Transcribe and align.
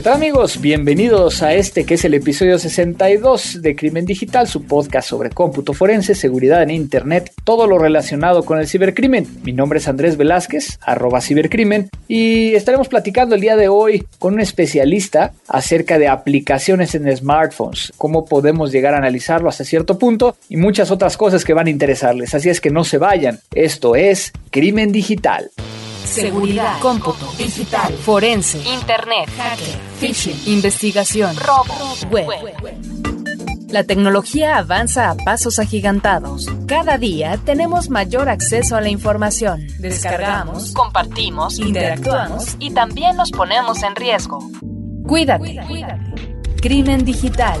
¿Qué 0.00 0.04
tal 0.04 0.14
amigos? 0.14 0.62
Bienvenidos 0.62 1.42
a 1.42 1.52
este 1.52 1.84
que 1.84 1.92
es 1.92 2.06
el 2.06 2.14
episodio 2.14 2.58
62 2.58 3.60
de 3.60 3.76
Crimen 3.76 4.06
Digital, 4.06 4.48
su 4.48 4.64
podcast 4.64 5.06
sobre 5.06 5.28
cómputo 5.28 5.74
forense, 5.74 6.14
seguridad 6.14 6.62
en 6.62 6.70
Internet, 6.70 7.30
todo 7.44 7.66
lo 7.66 7.78
relacionado 7.78 8.46
con 8.46 8.58
el 8.58 8.66
cibercrimen. 8.66 9.26
Mi 9.42 9.52
nombre 9.52 9.78
es 9.78 9.88
Andrés 9.88 10.16
Velázquez, 10.16 10.78
arroba 10.80 11.20
cibercrimen, 11.20 11.90
y 12.08 12.54
estaremos 12.54 12.88
platicando 12.88 13.34
el 13.34 13.42
día 13.42 13.56
de 13.56 13.68
hoy 13.68 14.06
con 14.18 14.32
un 14.32 14.40
especialista 14.40 15.34
acerca 15.46 15.98
de 15.98 16.08
aplicaciones 16.08 16.94
en 16.94 17.14
smartphones, 17.14 17.92
cómo 17.98 18.24
podemos 18.24 18.72
llegar 18.72 18.94
a 18.94 18.98
analizarlo 18.98 19.50
hasta 19.50 19.64
cierto 19.64 19.98
punto 19.98 20.34
y 20.48 20.56
muchas 20.56 20.90
otras 20.90 21.18
cosas 21.18 21.44
que 21.44 21.52
van 21.52 21.66
a 21.66 21.70
interesarles. 21.70 22.34
Así 22.34 22.48
es 22.48 22.62
que 22.62 22.70
no 22.70 22.84
se 22.84 22.96
vayan. 22.96 23.40
Esto 23.54 23.96
es 23.96 24.32
Crimen 24.50 24.92
Digital. 24.92 25.50
Seguridad, 26.04 26.78
cómputo, 26.80 27.32
digital, 27.38 27.92
forense, 27.94 28.58
internet, 28.58 29.28
hacker, 29.36 29.78
phishing, 29.98 30.36
investigación, 30.46 31.36
robo, 31.36 31.74
web. 32.10 32.54
La 33.68 33.84
tecnología 33.84 34.58
avanza 34.58 35.10
a 35.10 35.14
pasos 35.14 35.60
agigantados. 35.60 36.46
Cada 36.66 36.98
día 36.98 37.38
tenemos 37.44 37.88
mayor 37.88 38.28
acceso 38.28 38.74
a 38.74 38.80
la 38.80 38.88
información. 38.88 39.66
Descargamos, 39.78 40.72
compartimos, 40.72 41.60
interactuamos 41.60 42.56
y 42.58 42.72
también 42.72 43.16
nos 43.16 43.30
ponemos 43.30 43.84
en 43.84 43.94
riesgo. 43.94 44.40
Cuídate. 45.06 45.60
Crimen 46.60 47.04
digital. 47.04 47.60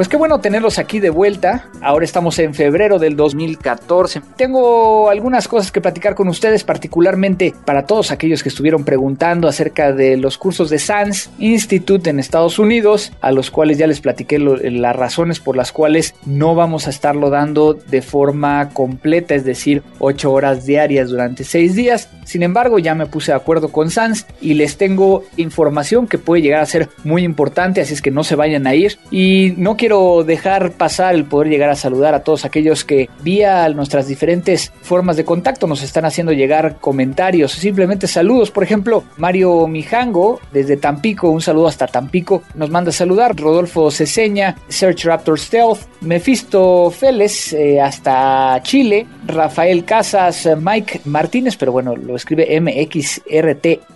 Pues 0.00 0.08
qué 0.08 0.16
bueno 0.16 0.40
tenerlos 0.40 0.78
aquí 0.78 0.98
de 0.98 1.10
vuelta. 1.10 1.68
Ahora 1.82 2.06
estamos 2.06 2.38
en 2.38 2.54
febrero 2.54 2.98
del 2.98 3.16
2014. 3.16 4.22
Tengo 4.34 5.10
algunas 5.10 5.46
cosas 5.46 5.70
que 5.70 5.82
platicar 5.82 6.14
con 6.14 6.26
ustedes, 6.28 6.64
particularmente 6.64 7.52
para 7.66 7.84
todos 7.84 8.10
aquellos 8.10 8.42
que 8.42 8.48
estuvieron 8.48 8.86
preguntando 8.86 9.46
acerca 9.46 9.92
de 9.92 10.16
los 10.16 10.38
cursos 10.38 10.70
de 10.70 10.78
SANS 10.78 11.28
Institute 11.38 12.08
en 12.08 12.18
Estados 12.18 12.58
Unidos, 12.58 13.12
a 13.20 13.30
los 13.30 13.50
cuales 13.50 13.76
ya 13.76 13.86
les 13.86 14.00
platiqué 14.00 14.38
las 14.38 14.96
razones 14.96 15.38
por 15.38 15.54
las 15.54 15.70
cuales 15.70 16.14
no 16.24 16.54
vamos 16.54 16.86
a 16.86 16.90
estarlo 16.90 17.28
dando 17.28 17.74
de 17.74 18.00
forma 18.00 18.70
completa, 18.70 19.34
es 19.34 19.44
decir, 19.44 19.82
8 19.98 20.32
horas 20.32 20.64
diarias 20.64 21.10
durante 21.10 21.44
6 21.44 21.74
días. 21.74 22.08
Sin 22.24 22.42
embargo, 22.42 22.78
ya 22.78 22.94
me 22.94 23.04
puse 23.04 23.32
de 23.32 23.36
acuerdo 23.36 23.70
con 23.70 23.90
SANS 23.90 24.24
y 24.40 24.54
les 24.54 24.78
tengo 24.78 25.24
información 25.36 26.06
que 26.06 26.16
puede 26.16 26.40
llegar 26.40 26.60
a 26.60 26.66
ser 26.66 26.88
muy 27.04 27.22
importante, 27.22 27.82
así 27.82 27.92
es 27.92 28.00
que 28.00 28.10
no 28.10 28.24
se 28.24 28.36
vayan 28.36 28.66
a 28.66 28.74
ir. 28.74 28.96
Y 29.10 29.52
no 29.58 29.76
quiero 29.76 29.89
quiero 29.90 30.22
dejar 30.22 30.70
pasar 30.70 31.16
el 31.16 31.24
poder 31.24 31.48
llegar 31.48 31.68
a 31.68 31.74
saludar 31.74 32.14
a 32.14 32.22
todos 32.22 32.44
aquellos 32.44 32.84
que 32.84 33.10
vía 33.22 33.68
nuestras 33.70 34.06
diferentes 34.06 34.72
formas 34.82 35.16
de 35.16 35.24
contacto 35.24 35.66
nos 35.66 35.82
están 35.82 36.04
haciendo 36.04 36.32
llegar 36.32 36.76
comentarios, 36.80 37.50
simplemente 37.50 38.06
saludos. 38.06 38.52
Por 38.52 38.62
ejemplo, 38.62 39.02
Mario 39.16 39.66
Mijango 39.66 40.38
desde 40.52 40.76
Tampico, 40.76 41.30
un 41.30 41.40
saludo 41.40 41.66
hasta 41.66 41.88
Tampico, 41.88 42.44
nos 42.54 42.70
manda 42.70 42.90
a 42.90 42.92
saludar. 42.92 43.36
Rodolfo 43.36 43.90
Ceseña, 43.90 44.54
Search 44.68 45.06
Raptor 45.06 45.40
Stealth, 45.40 45.80
Mephisto 46.02 46.92
Félez 46.92 47.52
eh, 47.52 47.80
hasta 47.80 48.60
Chile, 48.62 49.08
Rafael 49.26 49.84
Casas, 49.84 50.48
Mike 50.56 51.00
Martínez, 51.06 51.56
pero 51.56 51.72
bueno, 51.72 51.96
lo 51.96 52.14
escribe 52.14 52.46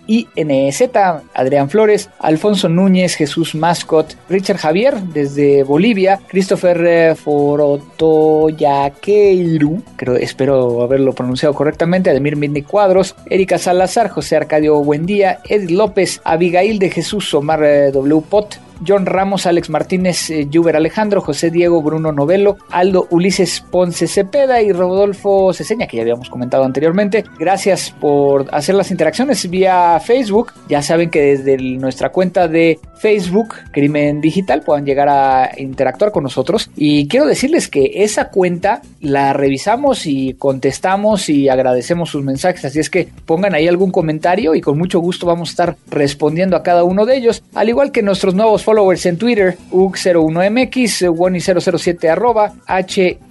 MXRTINZ, 0.08 0.90
Adrián 1.34 1.70
Flores, 1.70 2.10
Alfonso 2.18 2.68
Núñez, 2.68 3.14
Jesús 3.14 3.54
Mascot, 3.54 4.16
Richard 4.28 4.58
Javier 4.58 5.00
desde 5.00 5.62
Bolivia 5.62 6.18
Christopher 6.28 6.84
eh, 6.86 7.14
Forotoyaqueiru, 7.14 9.82
creo, 9.96 10.16
espero 10.16 10.82
haberlo 10.82 11.12
pronunciado 11.12 11.54
correctamente, 11.54 12.10
Ademir 12.10 12.36
Midney 12.36 12.62
Cuadros, 12.62 13.14
Erika 13.30 13.58
Salazar, 13.58 14.08
José 14.08 14.36
Arcadio 14.36 14.82
Buendía, 14.82 15.40
Edith 15.48 15.70
López, 15.70 16.20
Abigail 16.24 16.78
de 16.78 16.90
Jesús, 16.90 17.32
Omar 17.34 17.62
eh, 17.64 17.90
W. 17.92 18.22
Pot, 18.22 18.58
John 18.86 19.06
Ramos, 19.06 19.46
Alex 19.46 19.70
Martínez, 19.70 20.30
eh, 20.30 20.48
Alejandro, 20.74 21.20
José 21.20 21.50
Diego, 21.50 21.82
Bruno 21.82 22.12
Novelo, 22.12 22.56
Aldo 22.70 23.06
Ulises 23.10 23.60
Ponce 23.70 24.06
Cepeda 24.06 24.62
y 24.62 24.72
Rodolfo 24.72 25.52
Ceseña, 25.52 25.86
que 25.86 25.96
ya 25.96 26.02
habíamos 26.02 26.28
comentado 26.28 26.64
anteriormente. 26.64 27.24
Gracias 27.38 27.94
por 28.00 28.46
hacer 28.52 28.74
las 28.74 28.90
interacciones 28.90 29.48
vía 29.48 30.00
Facebook. 30.00 30.52
Ya 30.68 30.82
saben 30.82 31.10
que 31.10 31.20
desde 31.20 31.56
nuestra 31.56 32.10
cuenta 32.10 32.48
de 32.48 32.78
Facebook, 32.98 33.54
Crimen 33.72 34.20
Digital, 34.20 34.62
puedan 34.62 34.84
llegar 34.84 35.08
a 35.08 35.50
interactuar 35.56 36.12
con 36.12 36.22
nosotros. 36.22 36.70
Y 36.76 37.08
quiero 37.08 37.26
decirles 37.26 37.68
que 37.68 37.90
esa 37.96 38.28
cuenta 38.30 38.82
la 39.00 39.32
revisamos 39.32 40.06
y 40.06 40.34
contestamos 40.34 41.28
y 41.28 41.48
agradecemos 41.48 42.10
sus 42.10 42.22
mensajes. 42.22 42.64
Así 42.64 42.80
es 42.80 42.90
que 42.90 43.08
pongan 43.26 43.54
ahí 43.54 43.68
algún 43.68 43.90
comentario 43.90 44.54
y 44.54 44.60
con 44.60 44.78
mucho 44.78 45.00
gusto 45.00 45.26
vamos 45.26 45.48
a 45.48 45.52
estar 45.52 45.76
respondiendo 45.90 46.56
a 46.56 46.62
cada 46.62 46.84
uno 46.84 47.06
de 47.06 47.16
ellos. 47.16 47.42
Al 47.54 47.68
igual 47.68 47.92
que 47.92 48.02
nuestros 48.02 48.34
nuevos 48.34 48.62
followers 48.62 48.73
en 48.76 49.16
Twitter, 49.18 49.56
UG01MX, 49.70 51.08
Woni007 51.14 52.08
arroba, 52.10 52.54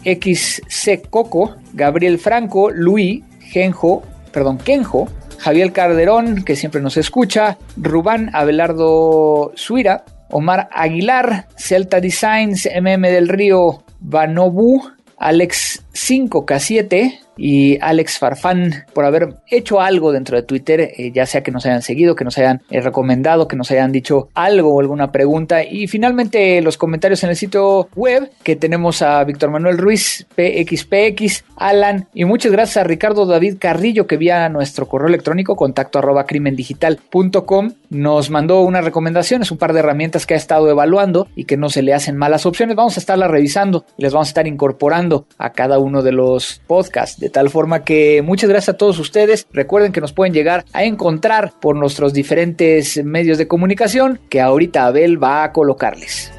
HXCCoco, 0.05 1.55
Gabriel 1.73 2.17
Franco, 2.17 2.69
Luis, 2.69 3.23
Genjo, 3.41 4.03
perdón, 4.31 4.57
Kenjo, 4.57 5.09
Javier 5.39 5.73
Calderón, 5.73 6.45
que 6.45 6.55
siempre 6.55 6.79
nos 6.81 6.95
escucha, 6.95 7.57
Rubán 7.75 8.29
Abelardo 8.33 9.51
Suira, 9.55 10.05
Omar 10.29 10.69
Aguilar, 10.71 11.47
Celta 11.57 11.99
Designs, 11.99 12.69
MM 12.73 13.01
del 13.01 13.27
Río, 13.27 13.83
Banobu, 13.99 14.81
Alex 15.17 15.83
5K7, 15.93 17.19
y 17.37 17.77
Alex 17.81 18.19
Farfán 18.19 18.85
por 18.93 19.05
haber 19.05 19.35
hecho 19.49 19.81
algo 19.81 20.11
dentro 20.11 20.37
de 20.37 20.43
Twitter, 20.43 20.81
eh, 20.81 21.11
ya 21.13 21.25
sea 21.25 21.43
que 21.43 21.51
nos 21.51 21.65
hayan 21.65 21.81
seguido, 21.81 22.15
que 22.15 22.23
nos 22.23 22.37
hayan 22.37 22.61
eh, 22.69 22.81
recomendado, 22.81 23.47
que 23.47 23.55
nos 23.55 23.71
hayan 23.71 23.91
dicho 23.91 24.29
algo 24.33 24.75
o 24.75 24.79
alguna 24.79 25.11
pregunta. 25.11 25.63
Y 25.63 25.87
finalmente 25.87 26.61
los 26.61 26.77
comentarios 26.77 27.23
en 27.23 27.31
el 27.31 27.35
sitio 27.35 27.87
web 27.95 28.31
que 28.43 28.55
tenemos 28.55 29.01
a 29.01 29.23
Víctor 29.23 29.49
Manuel 29.49 29.77
Ruiz, 29.77 30.25
PXPX, 30.35 31.43
Alan 31.55 32.07
y 32.13 32.25
muchas 32.25 32.51
gracias 32.51 32.77
a 32.77 32.83
Ricardo 32.83 33.25
David 33.25 33.57
Carrillo 33.59 34.07
que 34.07 34.17
vía 34.17 34.49
nuestro 34.49 34.87
correo 34.87 35.07
electrónico 35.07 35.55
contacto 35.55 35.99
arroba 35.99 36.25
crimendigital.com 36.25 37.71
nos 37.89 38.29
mandó 38.29 38.61
unas 38.61 38.83
recomendaciones, 38.83 39.51
un 39.51 39.57
par 39.57 39.73
de 39.73 39.79
herramientas 39.79 40.25
que 40.25 40.33
ha 40.33 40.37
estado 40.37 40.69
evaluando 40.69 41.27
y 41.35 41.45
que 41.45 41.57
no 41.57 41.69
se 41.69 41.83
le 41.83 41.93
hacen 41.93 42.17
malas 42.17 42.45
opciones. 42.45 42.75
Vamos 42.75 42.97
a 42.97 42.99
estarlas 42.99 43.29
revisando 43.29 43.85
y 43.97 44.03
les 44.03 44.13
vamos 44.13 44.29
a 44.29 44.31
estar 44.31 44.47
incorporando 44.47 45.27
a 45.37 45.51
cada 45.51 45.79
uno 45.79 46.01
de 46.01 46.11
los 46.11 46.61
podcasts 46.65 47.19
de 47.23 47.29
tal 47.29 47.49
forma 47.49 47.85
que 47.85 48.21
muchas 48.21 48.49
gracias 48.49 48.75
a 48.75 48.77
todos 48.77 48.99
ustedes. 48.99 49.47
Recuerden 49.53 49.93
que 49.93 50.01
nos 50.01 50.11
pueden 50.11 50.33
llegar 50.33 50.65
a 50.73 50.83
encontrar 50.83 51.53
por 51.61 51.77
nuestros 51.77 52.13
diferentes 52.13 53.01
medios 53.03 53.37
de 53.37 53.47
comunicación 53.47 54.19
que 54.27 54.41
ahorita 54.41 54.87
Abel 54.87 55.23
va 55.23 55.45
a 55.45 55.53
colocarles. 55.53 56.33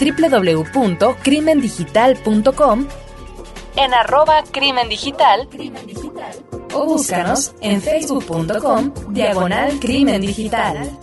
www.crimendigital.com 0.00 2.88
en 3.76 3.94
arroba 3.94 4.42
crimen 4.50 4.88
digital 4.88 5.48
o 6.74 6.84
búscanos 6.84 7.54
en 7.60 7.80
facebook.com 7.80 8.92
diagonal 9.10 9.78
crimen 9.78 10.20
digital. 10.20 10.98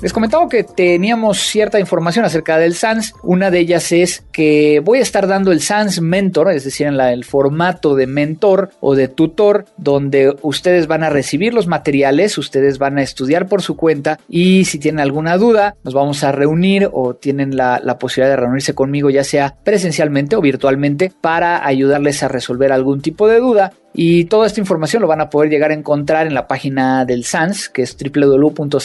Les 0.00 0.12
comentaba 0.12 0.48
que 0.48 0.62
teníamos 0.62 1.38
cierta 1.40 1.80
información 1.80 2.24
acerca 2.24 2.56
del 2.56 2.74
SANS. 2.74 3.14
Una 3.24 3.50
de 3.50 3.58
ellas 3.58 3.90
es 3.90 4.22
que 4.32 4.80
voy 4.84 5.00
a 5.00 5.02
estar 5.02 5.26
dando 5.26 5.50
el 5.50 5.60
SANS 5.60 6.00
Mentor, 6.00 6.52
es 6.52 6.62
decir, 6.62 6.86
el 6.86 7.24
formato 7.24 7.96
de 7.96 8.06
mentor 8.06 8.70
o 8.78 8.94
de 8.94 9.08
tutor, 9.08 9.64
donde 9.76 10.36
ustedes 10.42 10.86
van 10.86 11.02
a 11.02 11.10
recibir 11.10 11.52
los 11.52 11.66
materiales, 11.66 12.38
ustedes 12.38 12.78
van 12.78 12.98
a 12.98 13.02
estudiar 13.02 13.48
por 13.48 13.60
su 13.60 13.76
cuenta 13.76 14.20
y 14.28 14.66
si 14.66 14.78
tienen 14.78 15.00
alguna 15.00 15.36
duda, 15.36 15.74
nos 15.82 15.94
vamos 15.94 16.22
a 16.22 16.30
reunir 16.30 16.88
o 16.92 17.14
tienen 17.14 17.56
la 17.56 17.98
posibilidad 17.98 18.36
de 18.36 18.40
reunirse 18.40 18.74
conmigo, 18.74 19.10
ya 19.10 19.24
sea 19.24 19.56
presencialmente 19.64 20.36
o 20.36 20.40
virtualmente, 20.40 21.10
para 21.20 21.66
ayudarles 21.66 22.22
a 22.22 22.28
resolver 22.28 22.70
algún 22.70 23.00
tipo 23.00 23.26
de 23.26 23.40
duda. 23.40 23.72
Y 24.00 24.26
toda 24.26 24.46
esta 24.46 24.60
información 24.60 25.02
lo 25.02 25.08
van 25.08 25.20
a 25.20 25.28
poder 25.28 25.50
llegar 25.50 25.72
a 25.72 25.74
encontrar 25.74 26.28
en 26.28 26.34
la 26.34 26.46
página 26.46 27.04
del 27.04 27.24
SANS, 27.24 27.68
que 27.68 27.82
es 27.82 27.96
www.sans.org, 27.96 28.76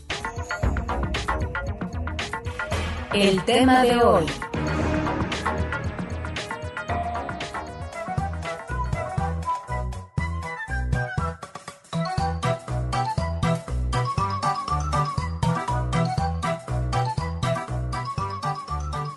El 3.14 3.44
tema 3.44 3.84
de 3.84 3.98
hoy. 3.98 4.26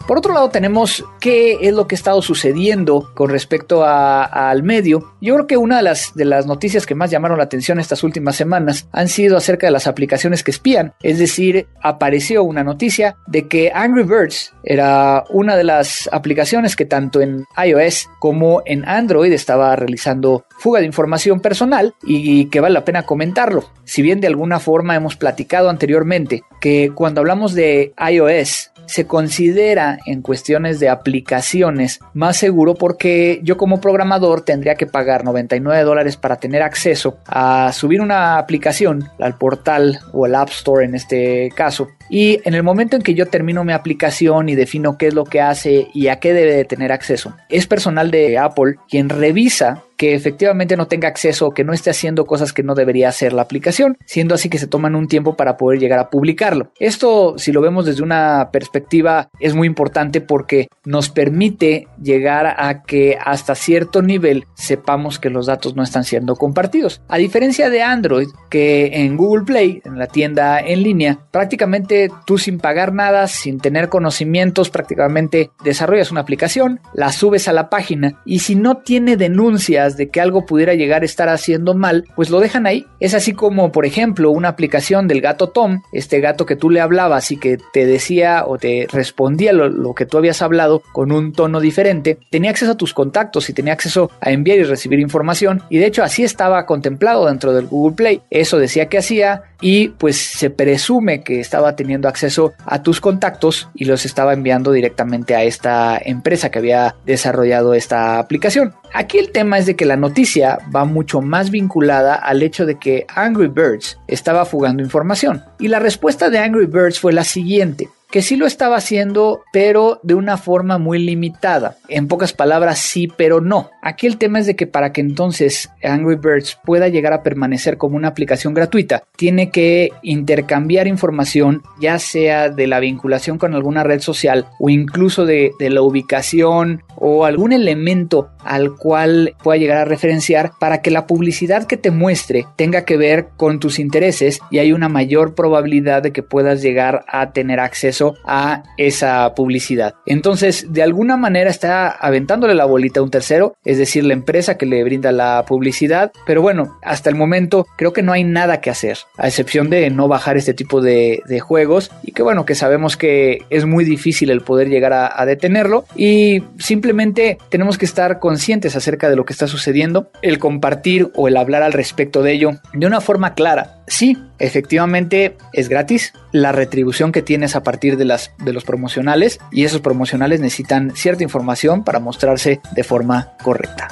Por 0.06 0.18
otro 0.18 0.34
lado, 0.34 0.50
tenemos 0.50 1.02
qué 1.18 1.58
es 1.62 1.72
lo 1.72 1.86
que 1.86 1.94
ha 1.94 1.96
estado 1.96 2.20
sucediendo 2.20 3.10
con 3.14 3.30
respecto 3.30 3.84
al 3.86 4.62
medio. 4.62 5.14
Yo 5.22 5.34
creo 5.34 5.46
que 5.46 5.56
una 5.56 5.78
de 5.78 6.24
las, 6.24 6.46
noticias 6.46 6.84
que 6.84 6.94
más 6.94 7.10
llamaron 7.10 7.38
la 7.38 7.44
atención 7.44 7.80
estas 7.80 8.04
últimas 8.04 8.36
semanas 8.36 8.86
han 8.92 9.08
sido 9.08 9.38
acerca 9.38 9.66
de 9.66 9.70
las 9.70 9.86
aplicaciones 9.86 10.42
que 10.42 10.50
espían. 10.50 10.92
Es 11.02 11.18
decir, 11.18 11.68
apareció 11.82 12.44
una 12.44 12.62
noticia 12.62 13.16
de 13.26 13.48
que 13.48 13.72
Angry 13.74 14.02
Birds 14.02 14.52
era 14.62 15.24
una 15.30 15.56
de 15.56 15.64
las 15.64 16.08
aplicaciones 16.12 16.76
que 16.76 16.84
tanto 16.84 17.22
en 17.22 17.46
iOS 17.56 18.10
como 18.18 18.62
en 18.66 18.86
Android 18.86 19.32
estaba 19.32 19.74
realizando 19.74 20.44
fuga 20.58 20.80
de 20.80 20.86
información 20.86 21.40
personal 21.40 21.94
y 22.02 22.46
que 22.46 22.60
vale 22.60 22.74
la 22.74 22.84
pena 22.84 23.06
comentarlo. 23.06 23.70
Si 23.84 24.02
bien 24.02 24.20
de 24.20 24.26
alguna 24.26 24.60
forma 24.60 24.96
hemos 24.96 25.16
platicado 25.16 25.70
anteriormente 25.70 26.42
que 26.60 26.92
cuando 26.94 27.20
hablamos 27.22 27.54
de 27.54 27.94
iOS 28.10 28.70
se 28.86 29.06
considera 29.06 29.98
en 30.06 30.22
cuestiones 30.22 30.80
de 30.80 30.88
aplicaciones 30.88 32.00
más 32.12 32.36
seguro 32.36 32.74
porque 32.74 33.40
yo 33.42 33.56
como 33.56 33.80
programador 33.80 34.42
tendría 34.42 34.74
que 34.74 34.86
pagar 34.86 35.24
99 35.24 35.82
dólares 35.82 36.16
para 36.16 36.36
tener 36.36 36.62
acceso 36.62 37.18
a 37.26 37.72
subir 37.72 38.00
una 38.00 38.38
aplicación 38.38 39.08
al 39.18 39.36
portal 39.36 40.00
o 40.12 40.26
el 40.26 40.34
App 40.34 40.50
Store 40.50 40.84
en 40.84 40.94
este 40.94 41.50
caso 41.54 41.88
y 42.08 42.40
en 42.44 42.54
el 42.54 42.62
momento 42.62 42.96
en 42.96 43.02
que 43.02 43.14
yo 43.14 43.26
termino 43.26 43.64
mi 43.64 43.72
aplicación 43.72 44.48
y 44.48 44.54
defino 44.54 44.98
qué 44.98 45.08
es 45.08 45.14
lo 45.14 45.24
que 45.24 45.40
hace 45.40 45.88
y 45.94 46.08
a 46.08 46.20
qué 46.20 46.32
debe 46.32 46.54
de 46.54 46.64
tener 46.64 46.92
acceso, 46.92 47.34
es 47.48 47.66
personal 47.66 48.10
de 48.10 48.38
Apple 48.38 48.76
quien 48.88 49.08
revisa 49.08 49.82
que 49.96 50.14
efectivamente 50.14 50.76
no 50.76 50.86
tenga 50.86 51.08
acceso 51.08 51.46
o 51.46 51.54
que 51.54 51.64
no 51.64 51.72
esté 51.72 51.90
haciendo 51.90 52.26
cosas 52.26 52.52
que 52.52 52.62
no 52.62 52.74
debería 52.74 53.08
hacer 53.08 53.32
la 53.32 53.42
aplicación, 53.42 53.96
siendo 54.04 54.34
así 54.34 54.48
que 54.48 54.58
se 54.58 54.66
toman 54.66 54.94
un 54.94 55.08
tiempo 55.08 55.36
para 55.36 55.56
poder 55.56 55.78
llegar 55.78 55.98
a 55.98 56.10
publicarlo. 56.10 56.70
Esto, 56.78 57.38
si 57.38 57.52
lo 57.52 57.60
vemos 57.60 57.86
desde 57.86 58.02
una 58.02 58.50
perspectiva, 58.52 59.28
es 59.40 59.54
muy 59.54 59.66
importante 59.66 60.20
porque 60.20 60.68
nos 60.84 61.10
permite 61.10 61.88
llegar 62.02 62.46
a 62.58 62.82
que 62.82 63.16
hasta 63.24 63.54
cierto 63.54 64.02
nivel 64.02 64.46
sepamos 64.54 65.18
que 65.18 65.30
los 65.30 65.46
datos 65.46 65.76
no 65.76 65.82
están 65.82 66.04
siendo 66.04 66.36
compartidos. 66.36 67.00
A 67.08 67.18
diferencia 67.18 67.70
de 67.70 67.82
Android, 67.82 68.28
que 68.50 68.86
en 68.92 69.16
Google 69.16 69.44
Play, 69.44 69.82
en 69.84 69.98
la 69.98 70.06
tienda 70.06 70.60
en 70.60 70.82
línea, 70.82 71.18
prácticamente 71.30 71.93
tú 72.26 72.38
sin 72.38 72.58
pagar 72.58 72.92
nada, 72.92 73.26
sin 73.28 73.58
tener 73.58 73.88
conocimientos, 73.88 74.70
prácticamente 74.70 75.50
desarrollas 75.62 76.10
una 76.10 76.20
aplicación, 76.20 76.80
la 76.92 77.12
subes 77.12 77.48
a 77.48 77.52
la 77.52 77.70
página 77.70 78.20
y 78.24 78.40
si 78.40 78.54
no 78.54 78.78
tiene 78.78 79.16
denuncia 79.16 79.88
de 79.90 80.08
que 80.08 80.20
algo 80.20 80.46
pudiera 80.46 80.74
llegar 80.74 81.02
a 81.02 81.06
estar 81.06 81.28
haciendo 81.28 81.74
mal, 81.74 82.04
pues 82.16 82.30
lo 82.30 82.40
dejan 82.40 82.66
ahí. 82.66 82.86
Es 83.00 83.14
así 83.14 83.32
como, 83.32 83.72
por 83.72 83.86
ejemplo, 83.86 84.30
una 84.30 84.48
aplicación 84.48 85.08
del 85.08 85.20
gato 85.20 85.48
Tom, 85.48 85.82
este 85.92 86.20
gato 86.20 86.46
que 86.46 86.56
tú 86.56 86.70
le 86.70 86.80
hablabas 86.80 87.30
y 87.30 87.36
que 87.36 87.58
te 87.72 87.86
decía 87.86 88.44
o 88.46 88.58
te 88.58 88.86
respondía 88.90 89.52
lo, 89.52 89.94
que 89.94 90.06
tú 90.06 90.18
habías 90.18 90.42
hablado 90.42 90.82
con 90.92 91.12
un 91.12 91.32
tono 91.32 91.60
diferente, 91.60 92.18
tenía 92.30 92.50
acceso 92.50 92.72
a 92.72 92.76
tus 92.76 92.94
contactos 92.94 93.48
y 93.48 93.52
tenía 93.52 93.72
acceso 93.72 94.10
a 94.20 94.30
enviar 94.30 94.58
y 94.58 94.64
recibir 94.64 95.00
información. 95.00 95.62
Y 95.70 95.78
de 95.78 95.86
hecho 95.86 96.02
así 96.02 96.24
estaba 96.24 96.66
contemplado 96.66 97.26
dentro 97.26 97.52
del 97.52 97.66
Google 97.66 97.96
Play. 97.96 98.22
Eso 98.30 98.58
decía 98.58 98.86
que 98.86 98.98
hacía 98.98 99.42
y 99.60 99.88
pues 99.88 100.16
se 100.16 100.50
presume 100.50 101.22
que 101.22 101.40
estaba 101.40 101.76
teniendo 101.76 101.83
acceso 102.08 102.54
a 102.66 102.82
tus 102.82 103.00
contactos 103.00 103.68
y 103.74 103.84
los 103.84 104.04
estaba 104.04 104.32
enviando 104.32 104.72
directamente 104.72 105.34
a 105.34 105.42
esta 105.42 105.98
empresa 106.02 106.50
que 106.50 106.58
había 106.58 106.96
desarrollado 107.04 107.74
esta 107.74 108.18
aplicación. 108.18 108.74
Aquí 108.92 109.18
el 109.18 109.32
tema 109.32 109.58
es 109.58 109.66
de 109.66 109.76
que 109.76 109.84
la 109.84 109.96
noticia 109.96 110.58
va 110.74 110.84
mucho 110.84 111.20
más 111.20 111.50
vinculada 111.50 112.14
al 112.14 112.42
hecho 112.42 112.66
de 112.66 112.78
que 112.78 113.06
Angry 113.14 113.48
Birds 113.48 113.98
estaba 114.06 114.44
fugando 114.44 114.82
información. 114.82 115.42
Y 115.58 115.68
la 115.68 115.78
respuesta 115.78 116.30
de 116.30 116.38
Angry 116.38 116.66
Birds 116.66 117.00
fue 117.00 117.12
la 117.12 117.24
siguiente 117.24 117.88
que 118.14 118.22
sí 118.22 118.36
lo 118.36 118.46
estaba 118.46 118.76
haciendo, 118.76 119.42
pero 119.52 119.98
de 120.04 120.14
una 120.14 120.36
forma 120.36 120.78
muy 120.78 121.00
limitada. 121.00 121.78
En 121.88 122.06
pocas 122.06 122.32
palabras, 122.32 122.78
sí, 122.78 123.08
pero 123.08 123.40
no. 123.40 123.70
Aquí 123.82 124.06
el 124.06 124.18
tema 124.18 124.38
es 124.38 124.46
de 124.46 124.54
que 124.54 124.68
para 124.68 124.92
que 124.92 125.00
entonces 125.00 125.68
Angry 125.82 126.14
Birds 126.14 126.56
pueda 126.64 126.86
llegar 126.86 127.12
a 127.12 127.24
permanecer 127.24 127.76
como 127.76 127.96
una 127.96 128.06
aplicación 128.06 128.54
gratuita, 128.54 129.02
tiene 129.16 129.50
que 129.50 129.90
intercambiar 130.02 130.86
información, 130.86 131.62
ya 131.80 131.98
sea 131.98 132.50
de 132.50 132.68
la 132.68 132.78
vinculación 132.78 133.36
con 133.36 133.52
alguna 133.52 133.82
red 133.82 133.98
social 133.98 134.46
o 134.60 134.70
incluso 134.70 135.26
de, 135.26 135.50
la 135.58 135.82
ubicación 135.82 136.84
o 136.94 137.24
algún 137.24 137.52
elemento 137.52 138.30
al 138.44 138.76
cual 138.76 139.34
pueda 139.42 139.58
llegar 139.58 139.78
a 139.78 139.84
referenciar 139.86 140.52
para 140.60 140.82
que 140.82 140.92
la 140.92 141.08
publicidad 141.08 141.66
que 141.66 141.76
te 141.76 141.90
muestre 141.90 142.46
tenga 142.54 142.84
que 142.84 142.96
ver 142.96 143.30
con 143.36 143.58
tus 143.58 143.80
intereses 143.80 144.38
y 144.52 144.58
hay 144.58 144.72
una 144.72 144.88
mayor 144.88 145.34
probabilidad 145.34 146.02
de 146.02 146.12
que 146.12 146.22
puedas 146.22 146.62
llegar 146.62 147.04
a 147.08 147.32
tener 147.32 147.58
acceso 147.58 148.03
a 148.24 148.62
esa 148.76 149.34
publicidad. 149.34 149.94
Entonces, 150.06 150.72
de 150.72 150.82
alguna 150.82 151.16
manera 151.16 151.50
está 151.50 151.88
aventándole 151.88 152.54
la 152.54 152.64
bolita 152.64 153.00
a 153.00 153.02
un 153.02 153.10
tercero, 153.10 153.56
es 153.64 153.78
decir, 153.78 154.04
la 154.04 154.12
empresa 154.12 154.56
que 154.56 154.66
le 154.66 154.84
brinda 154.84 155.12
la 155.12 155.44
publicidad, 155.46 156.12
pero 156.26 156.42
bueno, 156.42 156.78
hasta 156.82 157.10
el 157.10 157.16
momento 157.16 157.66
creo 157.76 157.92
que 157.92 158.02
no 158.02 158.12
hay 158.12 158.24
nada 158.24 158.60
que 158.60 158.70
hacer, 158.70 158.98
a 159.16 159.28
excepción 159.28 159.70
de 159.70 159.90
no 159.90 160.08
bajar 160.08 160.36
este 160.36 160.54
tipo 160.54 160.80
de, 160.80 161.22
juegos 161.40 161.90
y 162.02 162.12
que 162.12 162.22
bueno, 162.22 162.46
que 162.46 162.54
sabemos 162.54 162.96
que 162.96 163.42
es 163.50 163.66
muy 163.66 163.84
difícil 163.84 164.30
el 164.30 164.40
poder 164.40 164.68
llegar 164.68 164.92
a, 164.92 165.24
detenerlo 165.26 165.84
y 165.96 166.42
simplemente 166.58 167.38
tenemos 167.48 167.76
que 167.76 167.86
estar 167.86 168.18
conscientes 168.18 168.76
acerca 168.76 169.10
de 169.10 169.16
lo 169.16 169.24
que 169.24 169.32
está 169.32 169.46
sucediendo, 169.46 170.10
el 170.22 170.38
compartir 170.38 171.10
o 171.14 171.28
el 171.28 171.36
hablar 171.36 171.62
al 171.62 171.72
respecto 171.72 172.22
de 172.22 172.32
ello 172.32 172.50
de 172.72 172.86
una 172.86 173.00
forma 173.00 173.34
clara. 173.34 173.78
Sí, 173.86 174.16
efectivamente 174.38 175.36
es 175.52 175.68
gratis 175.68 176.14
la 176.32 176.52
retribución 176.52 177.12
que 177.12 177.22
tienes 177.22 177.54
a 177.54 177.62
partir 177.62 177.96
de, 177.96 178.06
las, 178.06 178.32
de 178.38 178.52
los 178.52 178.64
promocionales 178.64 179.38
y 179.52 179.64
esos 179.64 179.80
promocionales 179.80 180.40
necesitan 180.40 180.92
cierta 180.96 181.22
información 181.22 181.84
para 181.84 182.00
mostrarse 182.00 182.60
de 182.74 182.84
forma 182.84 183.32
correcta. 183.42 183.88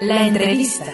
La 0.00 0.26
entrevista. 0.26 0.84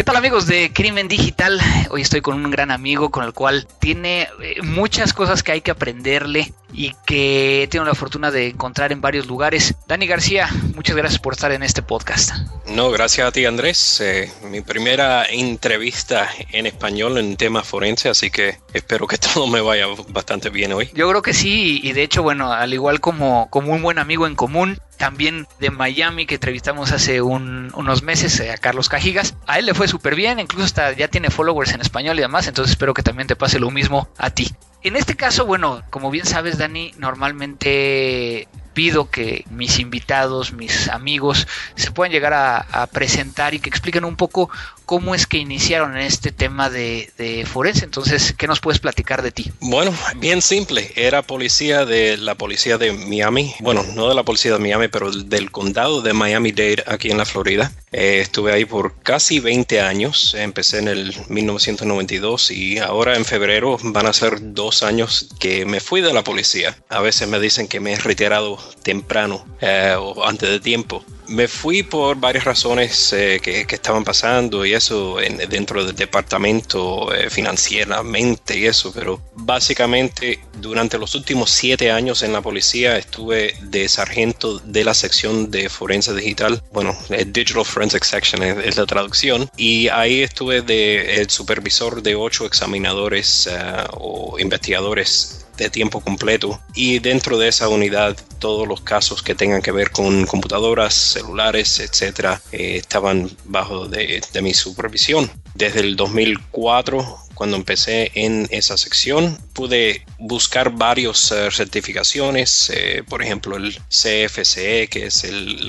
¿Qué 0.00 0.04
tal 0.04 0.16
amigos 0.16 0.46
de 0.46 0.72
Crimen 0.72 1.08
Digital? 1.08 1.60
Hoy 1.90 2.00
estoy 2.00 2.22
con 2.22 2.42
un 2.42 2.50
gran 2.50 2.70
amigo 2.70 3.10
con 3.10 3.22
el 3.22 3.34
cual 3.34 3.68
tiene 3.80 4.30
eh, 4.42 4.62
muchas 4.62 5.12
cosas 5.12 5.42
que 5.42 5.52
hay 5.52 5.60
que 5.60 5.72
aprenderle 5.72 6.54
y 6.72 6.94
que 7.04 7.68
tengo 7.70 7.84
la 7.84 7.94
fortuna 7.94 8.30
de 8.30 8.46
encontrar 8.48 8.92
en 8.92 9.02
varios 9.02 9.26
lugares. 9.26 9.74
Dani 9.86 10.06
García, 10.06 10.48
muchas 10.74 10.96
gracias 10.96 11.20
por 11.20 11.34
estar 11.34 11.52
en 11.52 11.62
este 11.62 11.82
podcast. 11.82 12.32
No, 12.66 12.90
gracias 12.90 13.28
a 13.28 13.30
ti 13.30 13.44
Andrés. 13.44 14.00
Eh, 14.00 14.32
mi 14.44 14.62
primera 14.62 15.26
entrevista 15.26 16.30
en 16.50 16.64
español 16.64 17.18
en 17.18 17.36
tema 17.36 17.62
forense, 17.62 18.08
así 18.08 18.30
que 18.30 18.58
espero 18.72 19.06
que 19.06 19.18
todo 19.34 19.48
me 19.48 19.60
vaya 19.60 19.84
bastante 20.08 20.48
bien 20.48 20.72
hoy. 20.72 20.88
Yo 20.94 21.10
creo 21.10 21.20
que 21.20 21.34
sí, 21.34 21.78
y 21.82 21.92
de 21.92 22.04
hecho, 22.04 22.22
bueno, 22.22 22.50
al 22.50 22.72
igual 22.72 23.00
como, 23.00 23.50
como 23.50 23.74
un 23.74 23.82
buen 23.82 23.98
amigo 23.98 24.26
en 24.26 24.34
común, 24.34 24.80
también 25.00 25.48
de 25.58 25.70
Miami 25.70 26.26
que 26.26 26.34
entrevistamos 26.34 26.92
hace 26.92 27.22
unos 27.22 28.02
meses 28.02 28.38
eh, 28.38 28.50
a 28.50 28.58
Carlos 28.58 28.90
Cajigas. 28.90 29.34
A 29.46 29.58
él 29.58 29.64
le 29.64 29.72
fue 29.72 29.88
súper 29.88 30.14
bien, 30.14 30.38
incluso 30.38 30.66
hasta 30.66 30.92
ya 30.92 31.08
tiene 31.08 31.30
followers 31.30 31.72
en 31.72 31.80
español 31.80 32.18
y 32.18 32.20
demás, 32.20 32.46
entonces 32.46 32.72
espero 32.72 32.92
que 32.92 33.02
también 33.02 33.26
te 33.26 33.34
pase 33.34 33.58
lo 33.58 33.70
mismo 33.70 34.10
a 34.18 34.28
ti. 34.28 34.52
En 34.82 34.96
este 34.96 35.16
caso, 35.16 35.46
bueno, 35.46 35.82
como 35.88 36.10
bien 36.10 36.26
sabes, 36.26 36.58
Dani, 36.58 36.92
normalmente 36.98 38.46
pido 38.74 39.10
que 39.10 39.44
mis 39.50 39.78
invitados, 39.78 40.52
mis 40.52 40.88
amigos, 40.88 41.48
se 41.76 41.92
puedan 41.92 42.12
llegar 42.12 42.34
a, 42.34 42.86
presentar 42.88 43.54
y 43.54 43.60
que 43.60 43.70
expliquen 43.70 44.04
un 44.04 44.16
poco 44.16 44.50
cómo 44.90 45.14
es 45.14 45.28
que 45.28 45.38
iniciaron 45.38 45.96
en 45.96 46.02
este 46.02 46.32
tema 46.32 46.68
de, 46.68 47.12
de, 47.16 47.46
forense. 47.46 47.84
Entonces, 47.84 48.34
¿qué 48.36 48.48
nos 48.48 48.58
puedes 48.58 48.80
platicar 48.80 49.22
de 49.22 49.30
ti? 49.30 49.52
Bueno, 49.60 49.94
bien 50.16 50.42
simple. 50.42 50.90
Era 50.96 51.22
policía 51.22 51.84
de 51.84 52.16
la 52.16 52.34
policía 52.34 52.76
de 52.76 52.90
Miami. 52.90 53.54
Bueno, 53.60 53.84
no 53.94 54.08
de 54.08 54.16
la 54.16 54.24
policía 54.24 54.52
de 54.52 54.58
Miami, 54.58 54.88
pero 54.88 55.12
del 55.12 55.52
condado 55.52 56.02
de 56.02 56.12
Miami-Dade, 56.12 56.82
aquí 56.88 57.08
en 57.08 57.18
la 57.18 57.24
Florida. 57.24 57.70
Eh, 57.92 58.18
estuve 58.20 58.52
ahí 58.52 58.64
por 58.64 59.00
casi 59.00 59.38
20 59.38 59.80
años. 59.80 60.34
Empecé 60.34 60.80
en 60.80 60.88
el 60.88 61.14
1992 61.28 62.50
y 62.50 62.78
ahora 62.78 63.14
en 63.14 63.24
febrero 63.24 63.76
van 63.80 64.08
a 64.08 64.12
ser 64.12 64.38
dos 64.54 64.82
años 64.82 65.28
que 65.38 65.66
me 65.66 65.78
fui 65.78 66.00
de 66.00 66.12
la 66.12 66.24
policía. 66.24 66.76
A 66.88 67.00
veces 67.00 67.28
me 67.28 67.38
dicen 67.38 67.68
que 67.68 67.78
me 67.78 67.92
he 67.92 67.96
retirado 67.96 68.58
temprano 68.82 69.46
eh, 69.60 69.94
o 69.96 70.26
antes 70.26 70.50
de 70.50 70.58
tiempo 70.58 71.04
me 71.30 71.46
fui 71.46 71.82
por 71.82 72.16
varias 72.16 72.44
razones 72.44 73.12
eh, 73.12 73.40
que, 73.42 73.64
estaban 73.70 74.04
pasando 74.04 74.66
y 74.66 74.74
eso 74.80 75.18
dentro 75.48 75.84
del 75.84 75.94
departamento 75.94 77.12
eh, 77.14 77.28
financieramente 77.28 78.58
y 78.58 78.66
eso, 78.66 78.92
pero 78.92 79.20
básicamente 79.34 80.40
durante 80.58 80.98
los 80.98 81.14
últimos 81.14 81.50
siete 81.50 81.90
años 81.90 82.22
en 82.22 82.32
la 82.32 82.40
policía 82.40 82.96
estuve 82.96 83.54
de 83.60 83.88
sargento 83.88 84.58
de 84.60 84.84
la 84.84 84.94
sección 84.94 85.50
de 85.50 85.68
forense 85.68 86.14
digital, 86.14 86.62
bueno, 86.72 86.96
Digital 87.26 87.64
Forensic 87.64 88.04
Section 88.04 88.42
es, 88.42 88.76
la 88.76 88.86
traducción, 88.86 89.50
y 89.56 89.88
ahí 89.88 90.22
estuve 90.22 90.62
de 90.62 91.20
el 91.20 91.28
supervisor 91.30 92.02
de 92.02 92.14
ocho 92.14 92.46
examinadores 92.46 93.48
eh, 93.50 93.84
o 93.92 94.38
investigadores 94.38 95.46
de 95.60 95.70
tiempo 95.70 96.00
completo 96.00 96.58
y 96.74 96.98
dentro 96.98 97.38
de 97.38 97.48
esa 97.48 97.68
unidad 97.68 98.16
todos 98.38 98.66
los 98.66 98.80
casos 98.80 99.22
que 99.22 99.34
tengan 99.34 99.60
que 99.60 99.72
ver 99.72 99.90
con 99.90 100.26
computadoras, 100.26 100.94
celulares, 100.94 101.78
etcétera, 101.80 102.40
eh, 102.50 102.76
estaban 102.76 103.30
bajo 103.44 103.86
de, 103.86 104.22
mi 104.42 104.54
supervisión. 104.54 105.30
Desde 105.54 105.80
el 105.80 105.96
2004 105.96 107.18
cuando 107.40 107.56
empecé 107.56 108.10
en 108.16 108.46
esa 108.50 108.76
sección. 108.76 109.38
Pude 109.54 110.04
buscar 110.18 110.72
varias 110.72 111.32
eh, 111.32 111.48
certificaciones, 111.50 112.70
eh, 112.74 113.02
por 113.08 113.22
ejemplo 113.22 113.56
el 113.56 113.78
CFCE, 113.88 114.88
que 114.88 115.06
es 115.06 115.24
el 115.24 115.66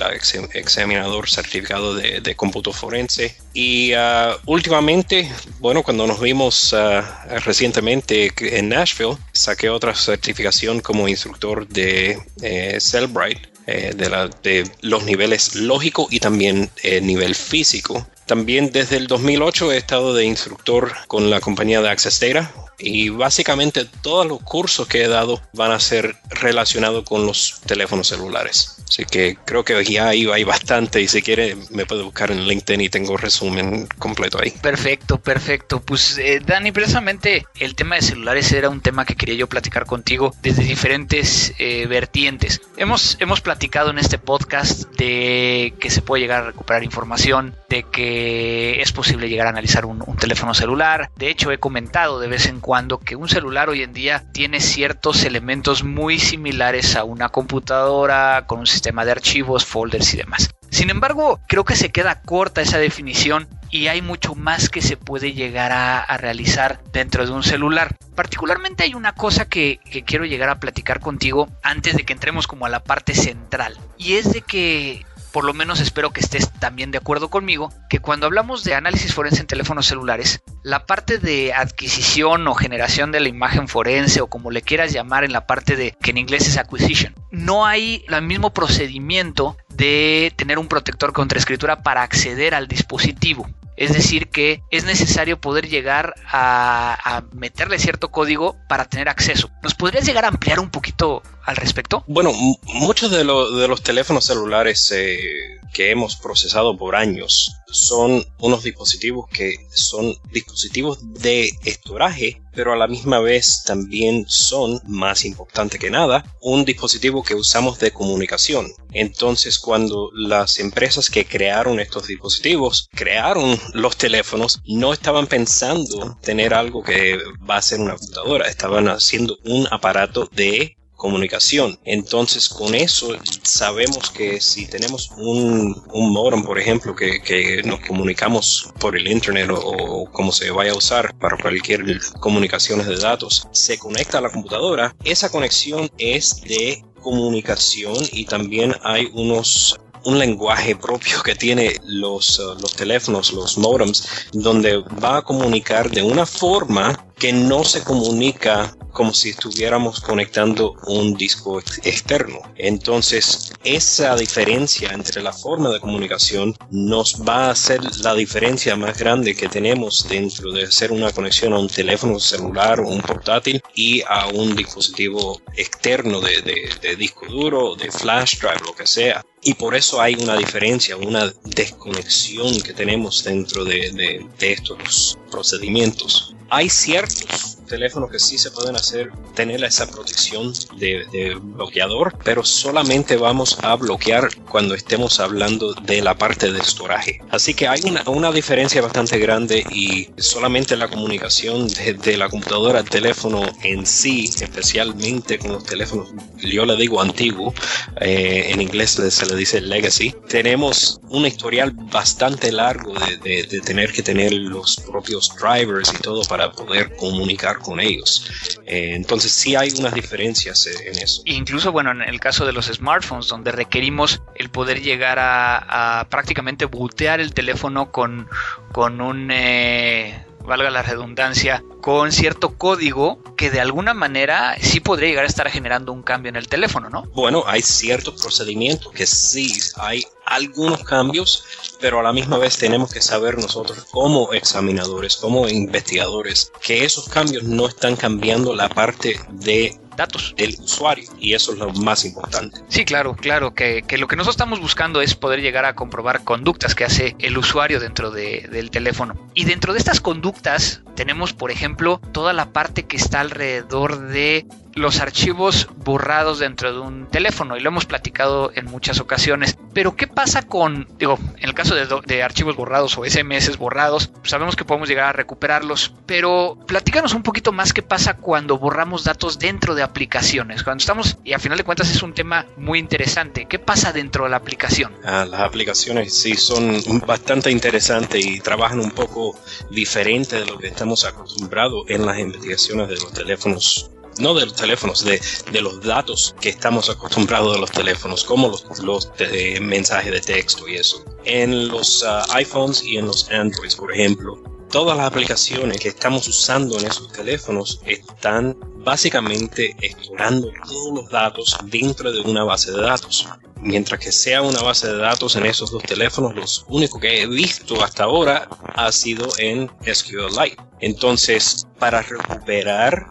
examinador 0.52 1.30
certificado 1.30 1.94
de, 1.94 2.20
de 2.20 2.34
cómputo 2.34 2.74
forense. 2.74 3.34
Y 3.54 3.94
ah, 3.94 4.36
últimamente, 4.44 5.32
bueno, 5.60 5.82
cuando 5.82 6.06
nos 6.06 6.20
vimos 6.20 6.74
ah, 6.74 7.24
recientemente 7.42 8.30
en 8.58 8.68
Nashville, 8.68 9.16
saqué 9.32 9.70
otra 9.70 9.94
certificación 9.94 10.80
como 10.80 11.08
instructor 11.08 11.66
de 11.66 12.18
eh, 12.42 12.76
Cellbrite. 12.82 13.48
de, 13.64 14.10
la, 14.10 14.28
de, 14.42 14.70
los 14.82 15.04
niveles 15.04 15.54
lógico 15.54 16.06
y 16.10 16.20
también 16.20 16.68
nivel 17.00 17.34
físico. 17.34 18.06
También 18.32 18.72
desde 18.72 18.96
el 18.96 19.08
2008 19.08 19.72
he 19.72 19.76
estado 19.76 20.14
de 20.14 20.24
instructor 20.24 20.90
con 21.06 21.28
la 21.28 21.42
compañía 21.42 21.82
de 21.82 21.90
Access 21.90 22.18
Data 22.18 22.50
y 22.82 23.08
básicamente 23.08 23.86
todos 24.02 24.26
los 24.26 24.40
cursos 24.42 24.86
que 24.88 25.04
he 25.04 25.08
dado 25.08 25.40
van 25.52 25.70
a 25.70 25.80
ser 25.80 26.16
relacionados 26.28 27.04
con 27.04 27.26
los 27.26 27.60
teléfonos 27.66 28.08
celulares. 28.08 28.76
Así 28.88 29.06
que 29.06 29.38
creo 29.46 29.64
que 29.64 29.82
ya 29.84 30.08
ahí 30.08 30.28
hay 30.30 30.44
bastante 30.44 31.00
y 31.00 31.08
si 31.08 31.22
quiere 31.22 31.56
me 31.70 31.86
puede 31.86 32.02
buscar 32.02 32.30
en 32.30 32.46
LinkedIn 32.46 32.80
y 32.82 32.88
tengo 32.90 33.16
resumen 33.16 33.86
completo 33.98 34.38
ahí. 34.42 34.50
Perfecto, 34.50 35.18
perfecto. 35.18 35.80
Pues 35.80 36.18
eh, 36.18 36.40
Dani, 36.44 36.72
precisamente 36.72 37.46
el 37.58 37.74
tema 37.74 37.94
de 37.94 38.02
celulares 38.02 38.52
era 38.52 38.68
un 38.68 38.82
tema 38.82 39.06
que 39.06 39.14
quería 39.14 39.36
yo 39.36 39.48
platicar 39.48 39.86
contigo 39.86 40.34
desde 40.42 40.64
diferentes 40.64 41.54
eh, 41.58 41.86
vertientes. 41.86 42.60
Hemos, 42.76 43.16
hemos 43.20 43.40
platicado 43.40 43.90
en 43.90 43.98
este 43.98 44.18
podcast 44.18 44.82
de 44.96 45.72
que 45.78 45.88
se 45.88 46.02
puede 46.02 46.22
llegar 46.22 46.42
a 46.42 46.46
recuperar 46.48 46.84
información, 46.84 47.56
de 47.70 47.84
que 47.84 48.82
es 48.82 48.92
posible 48.92 49.28
llegar 49.28 49.46
a 49.46 49.50
analizar 49.50 49.86
un, 49.86 50.02
un 50.06 50.16
teléfono 50.16 50.52
celular. 50.52 51.10
De 51.16 51.30
hecho, 51.30 51.50
he 51.50 51.58
comentado 51.58 52.20
de 52.20 52.28
vez 52.28 52.46
en 52.46 52.60
cuando 52.60 52.71
que 53.04 53.16
un 53.16 53.28
celular 53.28 53.68
hoy 53.68 53.82
en 53.82 53.92
día 53.92 54.24
tiene 54.32 54.60
ciertos 54.60 55.24
elementos 55.24 55.84
muy 55.84 56.18
similares 56.18 56.96
a 56.96 57.04
una 57.04 57.28
computadora 57.28 58.44
con 58.46 58.60
un 58.60 58.66
sistema 58.66 58.82
sistema 58.82 59.04
de 59.04 59.12
archivos, 59.12 59.64
folders 59.64 60.12
y 60.12 60.16
demás. 60.16 60.50
Sin 60.70 60.90
embargo, 60.90 61.38
creo 61.46 61.64
que 61.64 61.76
se 61.76 61.92
queda 61.92 62.20
corta 62.22 62.62
esa 62.62 62.78
definición 62.78 63.46
y 63.70 63.86
hay 63.86 64.02
mucho 64.02 64.34
más 64.34 64.68
que 64.68 64.82
se 64.82 64.96
puede 64.96 65.34
llegar 65.34 65.70
a, 65.70 66.16
realizar 66.16 66.82
dentro 66.92 67.24
de 67.24 67.30
un 67.30 67.44
celular. 67.44 67.94
Particularmente 68.16 68.82
hay 68.82 68.94
una 68.94 69.12
cosa 69.12 69.44
que, 69.44 69.78
que, 69.88 70.02
quiero 70.02 70.24
llegar 70.24 70.48
a 70.48 70.58
platicar 70.58 70.98
contigo 70.98 71.48
antes 71.62 71.94
de 71.94 72.04
que 72.04 72.12
entremos 72.12 72.48
como 72.48 72.66
a 72.66 72.70
la 72.70 72.82
parte 72.82 73.14
central. 73.14 73.78
Y 73.98 74.14
es 74.14 74.32
de 74.32 74.40
que 74.40 75.06
por 75.32 75.44
lo 75.44 75.54
menos 75.54 75.80
espero 75.80 76.10
que 76.10 76.20
estés 76.20 76.50
también 76.60 76.90
de 76.90 76.98
acuerdo 76.98 77.30
conmigo, 77.30 77.72
que 77.88 77.98
cuando 77.98 78.26
hablamos 78.26 78.64
de 78.64 78.74
análisis 78.74 79.14
forense 79.14 79.40
en 79.40 79.46
teléfonos 79.46 79.86
celulares, 79.86 80.42
la 80.62 80.86
parte 80.86 81.18
de 81.18 81.52
adquisición 81.52 82.46
o 82.46 82.54
generación 82.54 83.12
de 83.12 83.20
la 83.20 83.28
imagen 83.28 83.68
forense 83.68 84.20
o 84.20 84.28
como 84.28 84.50
le 84.50 84.62
quieras 84.62 84.92
llamar 84.92 85.24
en 85.24 85.32
la 85.32 85.46
parte 85.46 85.76
de 85.76 85.92
que 85.92 86.10
en 86.10 86.18
inglés 86.18 86.46
es 86.46 86.58
acquisition, 86.58 87.14
no 87.30 87.66
hay 87.66 88.04
el 88.08 88.22
mismo 88.22 88.52
procedimiento 88.52 89.56
de 89.70 90.32
tener 90.36 90.58
un 90.58 90.68
protector 90.68 91.12
contra 91.12 91.38
escritura 91.38 91.82
para 91.82 92.02
acceder 92.02 92.54
al 92.54 92.68
dispositivo. 92.68 93.48
Es 93.76 93.92
decir, 93.92 94.28
que 94.28 94.62
es 94.70 94.84
necesario 94.84 95.40
poder 95.40 95.68
llegar 95.68 96.14
a, 96.26 97.22
meterle 97.32 97.78
cierto 97.78 98.10
código 98.10 98.56
para 98.68 98.84
tener 98.84 99.08
acceso. 99.08 99.50
¿Nos 99.62 99.74
podrías 99.74 100.06
llegar 100.06 100.24
a 100.24 100.28
ampliar 100.28 100.60
un 100.60 100.70
poquito 100.70 101.22
al 101.44 101.56
respecto? 101.56 102.04
Bueno, 102.06 102.32
muchos 102.64 103.10
de, 103.10 103.18
de, 103.18 103.68
los 103.68 103.82
teléfonos 103.82 104.24
celulares 104.24 104.92
eh, 104.92 105.58
que 105.72 105.90
hemos 105.90 106.16
procesado 106.16 106.76
por 106.76 106.96
años 106.96 107.52
son 107.72 108.24
unos 108.38 108.62
dispositivos 108.62 109.28
que 109.30 109.54
son 109.72 110.14
dispositivos 110.30 110.98
de 111.14 111.50
estoraje, 111.64 112.42
pero 112.54 112.72
a 112.72 112.76
la 112.76 112.86
misma 112.86 113.20
vez 113.20 113.62
también 113.64 114.26
son, 114.28 114.80
más 114.86 115.24
importante 115.24 115.78
que 115.78 115.90
nada, 115.90 116.24
un 116.40 116.64
dispositivo 116.64 117.22
que 117.22 117.34
usamos 117.34 117.78
de 117.78 117.90
comunicación. 117.90 118.70
Entonces, 118.92 119.58
cuando 119.58 120.10
las 120.12 120.58
empresas 120.58 121.08
que 121.08 121.24
crearon 121.24 121.80
estos 121.80 122.06
dispositivos 122.06 122.88
crearon 122.92 123.58
los 123.72 123.96
teléfonos, 123.96 124.60
no 124.66 124.92
estaban 124.92 125.26
pensando 125.26 126.18
tener 126.20 126.52
algo 126.52 126.82
que 126.82 127.18
va 127.48 127.56
a 127.56 127.62
ser 127.62 127.80
una 127.80 127.96
computadora, 127.96 128.48
estaban 128.48 128.88
haciendo 128.88 129.38
un 129.44 129.66
aparato 129.70 130.28
de 130.32 130.76
comunicación. 131.02 131.80
Entonces, 131.84 132.48
con 132.48 132.76
eso 132.76 133.08
sabemos 133.42 134.08
que 134.10 134.40
si 134.40 134.66
tenemos 134.66 135.10
un, 135.16 135.82
modem, 135.92 136.44
por 136.44 136.60
ejemplo, 136.60 136.94
que, 136.94 137.60
nos 137.64 137.80
comunicamos 137.80 138.72
por 138.78 138.96
el 138.96 139.08
Internet 139.08 139.50
o, 139.50 139.58
o, 139.58 140.10
como 140.12 140.30
se 140.30 140.52
vaya 140.52 140.70
a 140.70 140.76
usar 140.76 141.12
para 141.18 141.36
cualquier 141.36 141.82
comunicaciones 142.20 142.86
de 142.86 142.96
datos, 142.96 143.48
se 143.50 143.78
conecta 143.78 144.18
a 144.18 144.20
la 144.20 144.30
computadora, 144.30 144.94
esa 145.04 145.28
conexión 145.28 145.90
es 145.98 146.40
de 146.42 146.84
comunicación 147.00 147.96
y 148.12 148.24
también 148.26 148.76
hay 148.84 149.10
unos 149.12 149.80
un 150.04 150.18
lenguaje 150.18 150.74
propio 150.74 151.22
que 151.22 151.34
tiene 151.36 151.76
los, 151.84 152.38
los 152.60 152.74
teléfonos, 152.74 153.32
los 153.32 153.56
modems, 153.56 154.08
donde 154.32 154.78
va 154.78 155.18
a 155.18 155.22
comunicar 155.22 155.90
de 155.90 156.02
una 156.02 156.26
forma 156.26 157.11
que 157.22 157.32
no 157.32 157.62
se 157.62 157.84
comunica 157.84 158.76
como 158.90 159.14
si 159.14 159.30
estuviéramos 159.30 160.00
conectando 160.00 160.74
un 160.88 161.14
disco 161.14 161.60
externo. 161.60 162.40
Entonces, 162.56 163.52
esa 163.62 164.16
diferencia 164.16 164.90
entre 164.90 165.22
la 165.22 165.32
forma 165.32 165.70
de 165.70 165.78
comunicación 165.78 166.52
nos 166.72 167.22
va 167.22 167.46
a 167.46 167.50
hacer 167.52 167.80
la 168.00 168.16
diferencia 168.16 168.74
más 168.74 168.98
grande 168.98 169.36
que 169.36 169.48
tenemos 169.48 170.04
dentro 170.08 170.50
de 170.50 170.64
hacer 170.64 170.90
una 170.90 171.12
conexión 171.12 171.52
a 171.52 171.60
un 171.60 171.68
teléfono 171.68 172.18
celular 172.18 172.80
o 172.80 172.88
un 172.88 173.00
portátil 173.00 173.62
y 173.72 174.02
a 174.02 174.26
un 174.26 174.56
dispositivo 174.56 175.40
externo 175.56 176.20
de, 176.20 176.96
disco 176.98 177.26
duro, 177.28 177.76
de 177.76 177.92
flash 177.92 178.40
drive, 178.40 178.66
lo 178.66 178.74
que 178.74 178.88
sea. 178.88 179.24
Y 179.44 179.54
por 179.54 179.76
eso 179.76 180.00
hay 180.00 180.16
una 180.16 180.36
diferencia, 180.36 180.96
una 180.96 181.32
desconexión 181.44 182.60
que 182.62 182.72
tenemos 182.72 183.22
dentro 183.22 183.64
de, 183.64 183.92
de, 183.92 184.26
de 184.40 184.52
estos 184.52 185.16
procedimientos. 185.30 186.34
Hay 186.54 186.68
ciertos 186.68 187.61
teléfonos 187.72 188.10
que 188.10 188.18
sí 188.18 188.36
se 188.36 188.50
pueden 188.50 188.76
hacer, 188.76 189.10
tener 189.34 189.64
esa 189.64 189.86
protección 189.86 190.52
de, 190.76 191.06
de, 191.10 191.34
bloqueador, 191.40 192.14
pero 192.22 192.44
solamente 192.44 193.16
vamos 193.16 193.58
a 193.62 193.74
bloquear 193.76 194.28
cuando 194.50 194.74
estemos 194.74 195.18
hablando 195.20 195.72
de 195.72 196.02
la 196.02 196.14
parte 196.14 196.52
de 196.52 196.60
estoraje. 196.60 197.20
Así 197.30 197.54
que 197.54 197.66
hay 197.68 197.80
una, 197.84 198.02
una 198.06 198.30
diferencia 198.30 198.82
bastante 198.82 199.18
grande 199.18 199.64
y 199.70 200.10
solamente 200.18 200.76
la 200.76 200.88
comunicación 200.88 201.66
de, 201.66 201.94
de, 201.94 202.18
la 202.18 202.28
computadora 202.28 202.80
al 202.80 202.90
teléfono 202.90 203.40
en 203.62 203.86
sí, 203.86 204.26
especialmente 204.26 205.38
con 205.38 205.52
los 205.52 205.64
teléfonos, 205.64 206.10
yo 206.36 206.66
le 206.66 206.76
digo 206.76 207.00
antiguo, 207.00 207.54
eh, 208.02 208.48
en 208.50 208.60
inglés 208.60 209.00
se 209.08 209.24
le 209.24 209.34
dice 209.34 209.62
legacy, 209.62 210.14
tenemos 210.28 211.00
un 211.08 211.24
historial 211.24 211.70
bastante 211.70 212.52
largo 212.52 212.92
de, 212.92 213.16
de, 213.16 213.42
de 213.44 213.60
tener 213.62 213.92
que 213.92 214.02
tener 214.02 214.30
los 214.34 214.76
propios 214.76 215.34
drivers 215.40 215.90
y 215.94 216.02
todo 216.02 216.22
para 216.24 216.52
poder 216.52 216.94
comunicar 216.96 217.61
con 217.62 217.80
ellos. 217.80 218.30
Eh, 218.66 218.92
entonces 218.94 219.32
sí 219.32 219.54
hay 219.56 219.70
unas 219.78 219.94
diferencias 219.94 220.66
eh, 220.66 220.90
en 220.90 220.98
eso. 220.98 221.22
Incluso, 221.24 221.72
bueno, 221.72 221.90
en 221.92 222.02
el 222.02 222.20
caso 222.20 222.44
de 222.44 222.52
los 222.52 222.66
smartphones, 222.66 223.28
donde 223.28 223.52
requerimos 223.52 224.22
el 224.34 224.50
poder 224.50 224.82
llegar 224.82 225.18
a, 225.20 226.06
prácticamente 226.10 226.66
bootear 226.66 227.20
el 227.20 227.32
teléfono 227.32 227.90
con, 227.90 228.28
con 228.72 229.00
un... 229.00 229.30
Eh 229.30 230.26
valga 230.44 230.70
la 230.70 230.82
redundancia, 230.82 231.64
con 231.80 232.12
cierto 232.12 232.56
código 232.56 233.22
que 233.36 233.50
de 233.50 233.60
alguna 233.60 233.94
manera 233.94 234.56
sí 234.60 234.80
podría 234.80 235.08
llegar 235.08 235.24
a 235.24 235.28
estar 235.28 235.48
generando 235.50 235.92
un 235.92 236.02
cambio 236.02 236.30
en 236.30 236.36
el 236.36 236.48
teléfono, 236.48 236.90
¿no? 236.90 237.04
Bueno, 237.14 237.44
hay 237.46 237.62
ciertos 237.62 238.20
procedimientos 238.20 238.92
que 238.92 239.06
sí 239.06 239.52
hay 239.76 240.04
algunos 240.24 240.84
cambios, 240.84 241.44
pero 241.80 242.00
a 242.00 242.02
la 242.02 242.12
misma 242.12 242.38
vez 242.38 242.56
tenemos 242.56 242.92
que 242.92 243.00
saber 243.00 243.36
nosotros 243.36 243.86
como 243.90 244.32
examinadores, 244.32 245.16
como 245.16 245.48
investigadores, 245.48 246.52
que 246.60 246.84
esos 246.84 247.08
cambios 247.08 247.44
no 247.44 247.66
están 247.66 247.96
cambiando 247.96 248.54
la 248.54 248.68
parte 248.68 249.20
de 249.30 249.78
datos 249.96 250.34
del 250.36 250.56
usuario 250.60 251.08
y 251.18 251.34
eso 251.34 251.52
es 251.52 251.58
lo 251.58 251.72
más 251.72 252.04
importante. 252.04 252.60
Sí, 252.68 252.84
claro, 252.84 253.14
claro, 253.14 253.54
que, 253.54 253.82
que, 253.82 253.98
lo 253.98 254.08
que 254.08 254.16
nosotros 254.16 254.34
estamos 254.34 254.60
buscando 254.60 255.00
es 255.00 255.14
poder 255.14 255.40
llegar 255.40 255.64
a 255.64 255.74
comprobar 255.74 256.24
conductas 256.24 256.74
que 256.74 256.84
hace 256.84 257.16
el 257.18 257.38
usuario 257.38 257.80
dentro 257.80 258.10
de, 258.10 258.48
del 258.50 258.70
teléfono. 258.70 259.14
Y 259.34 259.44
dentro 259.44 259.72
de 259.72 259.78
estas 259.78 260.00
conductas 260.00 260.82
tenemos, 260.94 261.32
por 261.32 261.50
ejemplo, 261.50 262.00
toda 262.12 262.32
la 262.32 262.52
parte 262.52 262.84
que 262.84 262.96
está 262.96 263.20
alrededor 263.20 264.08
de 264.08 264.46
los 264.74 265.00
archivos 265.00 265.68
borrados 265.76 266.38
dentro 266.38 266.72
de 266.72 266.80
un 266.80 267.06
teléfono 267.06 267.56
y 267.56 267.60
lo 267.60 267.68
hemos 267.68 267.86
platicado 267.86 268.52
en 268.54 268.66
muchas 268.66 269.00
ocasiones. 269.00 269.56
Pero 269.72 269.96
¿qué 269.96 270.06
pasa 270.06 270.42
con, 270.42 270.88
digo, 270.98 271.18
en 271.36 271.48
el 271.48 271.54
caso 271.54 271.74
de, 271.74 272.22
archivos 272.22 272.56
borrados 272.56 272.96
o 272.98 273.04
SMS 273.04 273.56
borrados, 273.56 274.10
sabemos 274.22 274.56
que 274.56 274.64
podemos 274.64 274.88
llegar 274.88 275.06
a 275.06 275.12
recuperarlos, 275.12 275.94
pero 276.06 276.58
platícanos 276.66 277.14
un 277.14 277.22
poquito 277.22 277.52
más 277.52 277.72
qué 277.72 277.82
pasa 277.82 278.16
cuando 278.16 278.58
borramos 278.58 279.04
datos 279.04 279.38
dentro 279.38 279.74
de 279.74 279.82
aplicaciones, 279.82 280.62
cuando 280.62 280.80
estamos, 280.80 281.18
y 281.24 281.32
a 281.32 281.38
final 281.38 281.58
de 281.58 281.64
cuentas 281.64 281.90
es 281.90 282.02
un 282.02 282.14
tema 282.14 282.46
muy 282.56 282.78
interesante, 282.78 283.46
¿qué 283.46 283.58
pasa 283.58 283.92
dentro 283.92 284.24
de 284.24 284.30
la 284.30 284.36
aplicación? 284.36 284.92
Ah, 285.04 285.26
las 285.28 285.40
aplicaciones 285.40 286.14
sí 286.14 286.34
son 286.34 286.80
bastante 287.06 287.50
interesantes 287.50 288.24
y 288.24 288.40
trabajan 288.40 288.80
un 288.80 288.90
poco 288.90 289.38
diferente 289.70 290.40
de 290.40 290.46
lo 290.46 290.58
que 290.58 290.68
estamos 290.68 291.04
acostumbrados 291.04 291.84
en 291.88 292.06
las 292.06 292.18
investigaciones 292.18 292.88
de 292.88 292.96
los 292.96 293.12
teléfonos 293.12 293.90
no 294.18 294.34
de 294.34 294.46
los 294.46 294.54
teléfonos, 294.54 295.04
de, 295.04 295.20
de, 295.50 295.60
los 295.60 295.80
datos 295.82 296.34
que 296.40 296.50
estamos 296.50 296.88
acostumbrados 296.90 297.54
de 297.54 297.60
los 297.60 297.70
teléfonos, 297.70 298.24
como 298.24 298.48
los, 298.48 298.78
los 298.80 299.12
de, 299.16 299.58
mensajes 299.60 300.12
de 300.12 300.20
texto 300.20 300.68
y 300.68 300.76
eso. 300.76 301.04
En 301.24 301.68
los 301.68 302.02
uh, 302.02 302.32
iPhones 302.34 302.82
y 302.82 302.98
en 302.98 303.06
los 303.06 303.30
Androids, 303.30 303.76
por 303.76 303.92
ejemplo, 303.92 304.42
todas 304.70 304.96
las 304.96 305.06
aplicaciones 305.06 305.78
que 305.78 305.88
estamos 305.88 306.26
usando 306.26 306.78
en 306.78 306.86
esos 306.86 307.12
teléfonos 307.12 307.80
están 307.86 308.56
básicamente 308.78 309.76
explorando 309.80 310.50
todos 310.66 310.94
los 310.94 311.10
datos 311.10 311.56
dentro 311.64 312.10
de 312.10 312.20
una 312.20 312.44
base 312.44 312.72
de 312.72 312.80
datos. 312.80 313.28
Mientras 313.62 314.00
que 314.00 314.10
sea 314.10 314.42
una 314.42 314.60
base 314.60 314.88
de 314.88 314.98
datos 314.98 315.36
en 315.36 315.46
esos 315.46 315.70
dos 315.70 315.84
teléfonos, 315.84 316.34
lo 316.34 316.76
único 316.76 316.98
que 316.98 317.22
he 317.22 317.26
visto 317.28 317.82
hasta 317.82 318.04
ahora 318.04 318.48
ha 318.74 318.90
sido 318.90 319.28
en 319.38 319.70
SQLite. 319.88 320.56
Entonces, 320.80 321.68
para 321.78 322.02
recuperar 322.02 323.06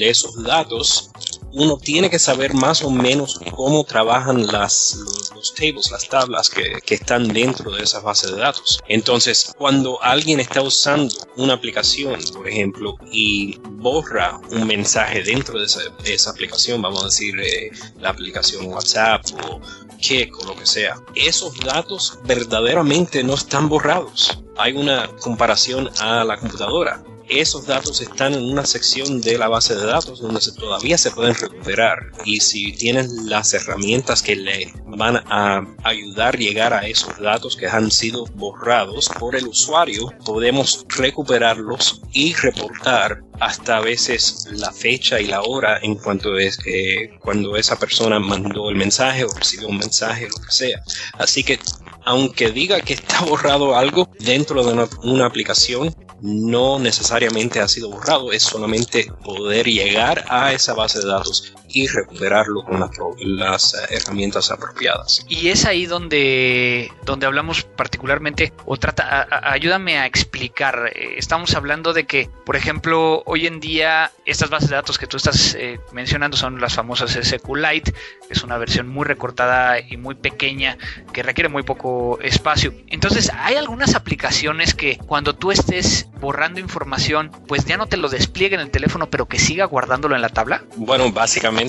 esos 0.00 0.42
datos, 0.42 1.10
uno 1.52 1.76
tiene 1.76 2.08
que 2.08 2.18
saber 2.18 2.54
más 2.54 2.82
o 2.82 2.90
menos 2.90 3.38
cómo 3.54 3.84
trabajan 3.84 4.46
las, 4.46 4.94
los, 4.94 5.32
los 5.34 5.54
tables, 5.54 5.90
las 5.90 6.08
tablas 6.08 6.48
que, 6.48 6.80
están 6.94 7.28
dentro 7.28 7.70
de 7.70 7.82
esa 7.82 8.00
base 8.00 8.30
de 8.30 8.38
datos. 8.38 8.80
Entonces, 8.88 9.52
cuando 9.56 10.02
alguien 10.02 10.40
está 10.40 10.62
usando 10.62 11.14
una 11.36 11.54
aplicación, 11.54 12.18
por 12.34 12.48
ejemplo, 12.48 12.96
y 13.10 13.58
borra 13.70 14.38
un 14.50 14.66
mensaje 14.66 15.22
dentro 15.22 15.58
de 15.58 15.66
esa, 15.66 15.80
de 15.80 16.18
aplicación, 16.30 16.82
vamos 16.82 17.02
a 17.02 17.06
decir 17.06 17.38
eh, 17.40 17.70
la 17.98 18.10
aplicación 18.10 18.66
WhatsApp 18.66 19.24
o 19.44 19.60
Kik 20.02 20.38
o 20.40 20.44
lo 20.44 20.56
que 20.56 20.66
sea, 20.66 21.00
esos 21.14 21.58
datos 21.60 22.18
verdaderamente 22.24 23.22
no 23.24 23.34
están 23.34 23.68
borrados. 23.68 24.42
Hay 24.58 24.74
una 24.74 25.08
comparación 25.20 25.88
a 26.00 26.24
la 26.24 26.36
computadora 26.36 27.02
esos 27.40 27.66
datos 27.66 28.00
están 28.00 28.34
en 28.34 28.44
una 28.44 28.64
sección 28.64 29.20
de 29.20 29.38
la 29.38 29.48
base 29.48 29.74
de 29.74 29.86
datos 29.86 30.20
donde 30.20 30.40
todavía 30.58 30.98
se 30.98 31.10
pueden 31.10 31.34
recuperar 31.34 32.12
y 32.24 32.40
si 32.40 32.72
tienen 32.72 33.28
las 33.28 33.54
herramientas 33.54 34.22
que 34.22 34.36
le 34.36 34.72
van 34.86 35.16
a 35.16 35.66
ayudar 35.84 36.34
a 36.34 36.38
llegar 36.38 36.72
a 36.72 36.86
esos 36.86 37.18
datos 37.18 37.56
que 37.56 37.66
han 37.66 37.90
sido 37.90 38.24
borrados 38.34 39.08
por 39.18 39.36
el 39.36 39.46
usuario, 39.46 40.12
podemos 40.24 40.84
recuperarlos 40.88 42.02
y 42.12 42.34
reportar 42.34 43.22
hasta 43.40 43.78
a 43.78 43.80
veces 43.80 44.48
la 44.52 44.70
fecha 44.70 45.20
y 45.20 45.26
la 45.26 45.42
hora 45.42 45.78
en 45.82 45.96
cuanto 45.96 46.38
es 46.38 46.58
eh, 46.66 47.18
cuando 47.20 47.56
esa 47.56 47.78
persona 47.78 48.20
mandó 48.20 48.68
el 48.70 48.76
mensaje 48.76 49.24
o 49.24 49.32
recibió 49.32 49.68
un 49.68 49.78
mensaje, 49.78 50.28
lo 50.28 50.36
que 50.36 50.52
sea. 50.52 50.82
Así 51.14 51.42
que 51.42 51.58
aunque 52.04 52.50
diga 52.50 52.80
que 52.80 52.94
está 52.94 53.20
borrado 53.24 53.76
algo 53.76 54.10
dentro 54.18 54.64
de 54.64 54.72
una, 54.72 54.88
una 55.02 55.26
aplicación, 55.26 55.94
no 56.22 56.78
necesariamente 56.78 57.60
ha 57.60 57.68
sido 57.68 57.90
borrado, 57.90 58.32
es 58.32 58.44
solamente 58.44 59.10
poder 59.24 59.66
llegar 59.66 60.24
a 60.28 60.52
esa 60.52 60.72
base 60.72 61.00
de 61.00 61.06
datos 61.06 61.52
y 61.72 61.86
recuperarlo 61.86 62.62
con 62.64 62.80
las, 62.80 62.90
las, 63.20 63.74
herramientas 63.90 64.50
apropiadas. 64.50 65.24
Y 65.28 65.48
es 65.48 65.64
ahí 65.64 65.86
donde, 65.86 66.90
donde 67.04 67.26
hablamos 67.26 67.62
particularmente, 67.62 68.52
o 68.66 68.76
trata, 68.76 69.04
a, 69.04 69.22
a, 69.22 69.52
ayúdame 69.52 69.98
a 69.98 70.06
explicar, 70.06 70.92
eh, 70.94 71.14
estamos 71.16 71.54
hablando 71.54 71.92
de 71.92 72.04
que, 72.04 72.28
por 72.44 72.56
ejemplo, 72.56 73.22
hoy 73.26 73.46
en 73.46 73.60
día 73.60 74.12
estas 74.26 74.50
bases 74.50 74.70
de 74.70 74.76
datos 74.76 74.98
que 74.98 75.06
tú 75.06 75.16
estás 75.16 75.54
eh, 75.58 75.80
mencionando 75.92 76.36
son 76.36 76.60
las 76.60 76.74
famosas 76.74 77.18
SQLite, 77.22 77.92
que 77.92 78.32
es 78.32 78.42
una 78.42 78.58
versión 78.58 78.88
muy 78.88 79.04
recortada 79.04 79.80
y 79.80 79.96
muy 79.96 80.14
pequeña 80.14 80.78
que 81.12 81.22
requiere 81.22 81.48
muy 81.48 81.62
poco 81.62 82.18
espacio. 82.20 82.72
Entonces, 82.88 83.30
hay 83.36 83.56
algunas 83.56 83.94
aplicaciones 83.94 84.74
que 84.74 84.98
cuando 84.98 85.34
tú 85.34 85.50
estés 85.50 86.08
borrando 86.20 86.60
información, 86.60 87.30
pues 87.48 87.64
ya 87.64 87.76
no 87.76 87.86
te 87.86 87.96
lo 87.96 88.08
despliegue 88.08 88.54
en 88.54 88.60
el 88.60 88.70
teléfono, 88.70 89.10
pero 89.10 89.26
que 89.26 89.38
siga 89.38 89.64
guardándolo 89.64 90.14
en 90.14 90.22
la 90.22 90.28
tabla. 90.28 90.64
Bueno, 90.76 91.10
básicamente, 91.12 91.61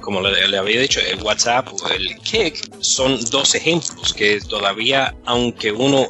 como 0.00 0.20
le, 0.20 0.56
había 0.56 0.80
dicho, 0.80 1.00
el 1.00 1.22
WhatsApp 1.22 1.68
o 1.72 1.88
el 1.88 2.16
Kik 2.18 2.80
son 2.80 3.18
dos 3.30 3.54
ejemplos 3.54 4.12
que 4.12 4.40
todavía, 4.40 5.14
aunque 5.24 5.72
uno 5.72 6.08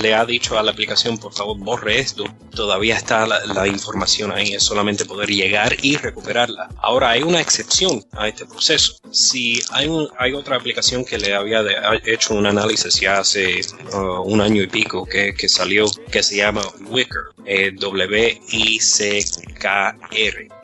le 0.00 0.14
ha 0.14 0.24
dicho 0.24 0.58
a 0.58 0.62
la 0.62 0.72
aplicación, 0.72 1.18
por 1.18 1.32
favor, 1.32 1.58
borre 1.58 1.98
esto, 1.98 2.24
todavía 2.56 2.96
está 2.96 3.26
la, 3.26 3.66
información 3.68 4.32
ahí, 4.32 4.54
es 4.54 4.64
solamente 4.64 5.04
poder 5.04 5.28
llegar 5.28 5.76
y 5.82 5.96
recuperarla. 5.96 6.68
Ahora 6.78 7.10
hay 7.10 7.22
una 7.22 7.40
excepción 7.40 8.04
a 8.12 8.26
este 8.26 8.46
proceso. 8.46 8.96
Si 9.12 9.62
hay, 9.70 9.88
hay 10.18 10.32
otra 10.32 10.56
aplicación 10.56 11.04
que 11.04 11.18
le 11.18 11.34
había 11.34 11.62
hecho 12.04 12.34
un 12.34 12.46
análisis 12.46 12.98
ya 13.00 13.18
hace 13.18 13.60
uh, 13.92 14.22
un 14.22 14.40
año 14.40 14.62
y 14.62 14.66
pico 14.66 15.04
que, 15.04 15.34
que 15.34 15.48
salió, 15.48 15.86
que 16.10 16.22
se 16.22 16.36
llama 16.36 16.62
Wicker, 16.88 17.36
eh, 17.46 17.70
W-I-C-K-R. 17.78 18.48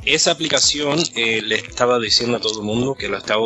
Esa 0.05 0.33
aplicación 0.33 0.99
eh, 1.15 1.41
le 1.43 1.55
estaba 1.55 2.01
diciendo 2.01 2.39
a 2.39 2.41
todo 2.41 2.59
el 2.59 2.67
mundo 2.67 2.97
que 2.97 3.09
la, 3.09 3.19
estaba, 3.19 3.45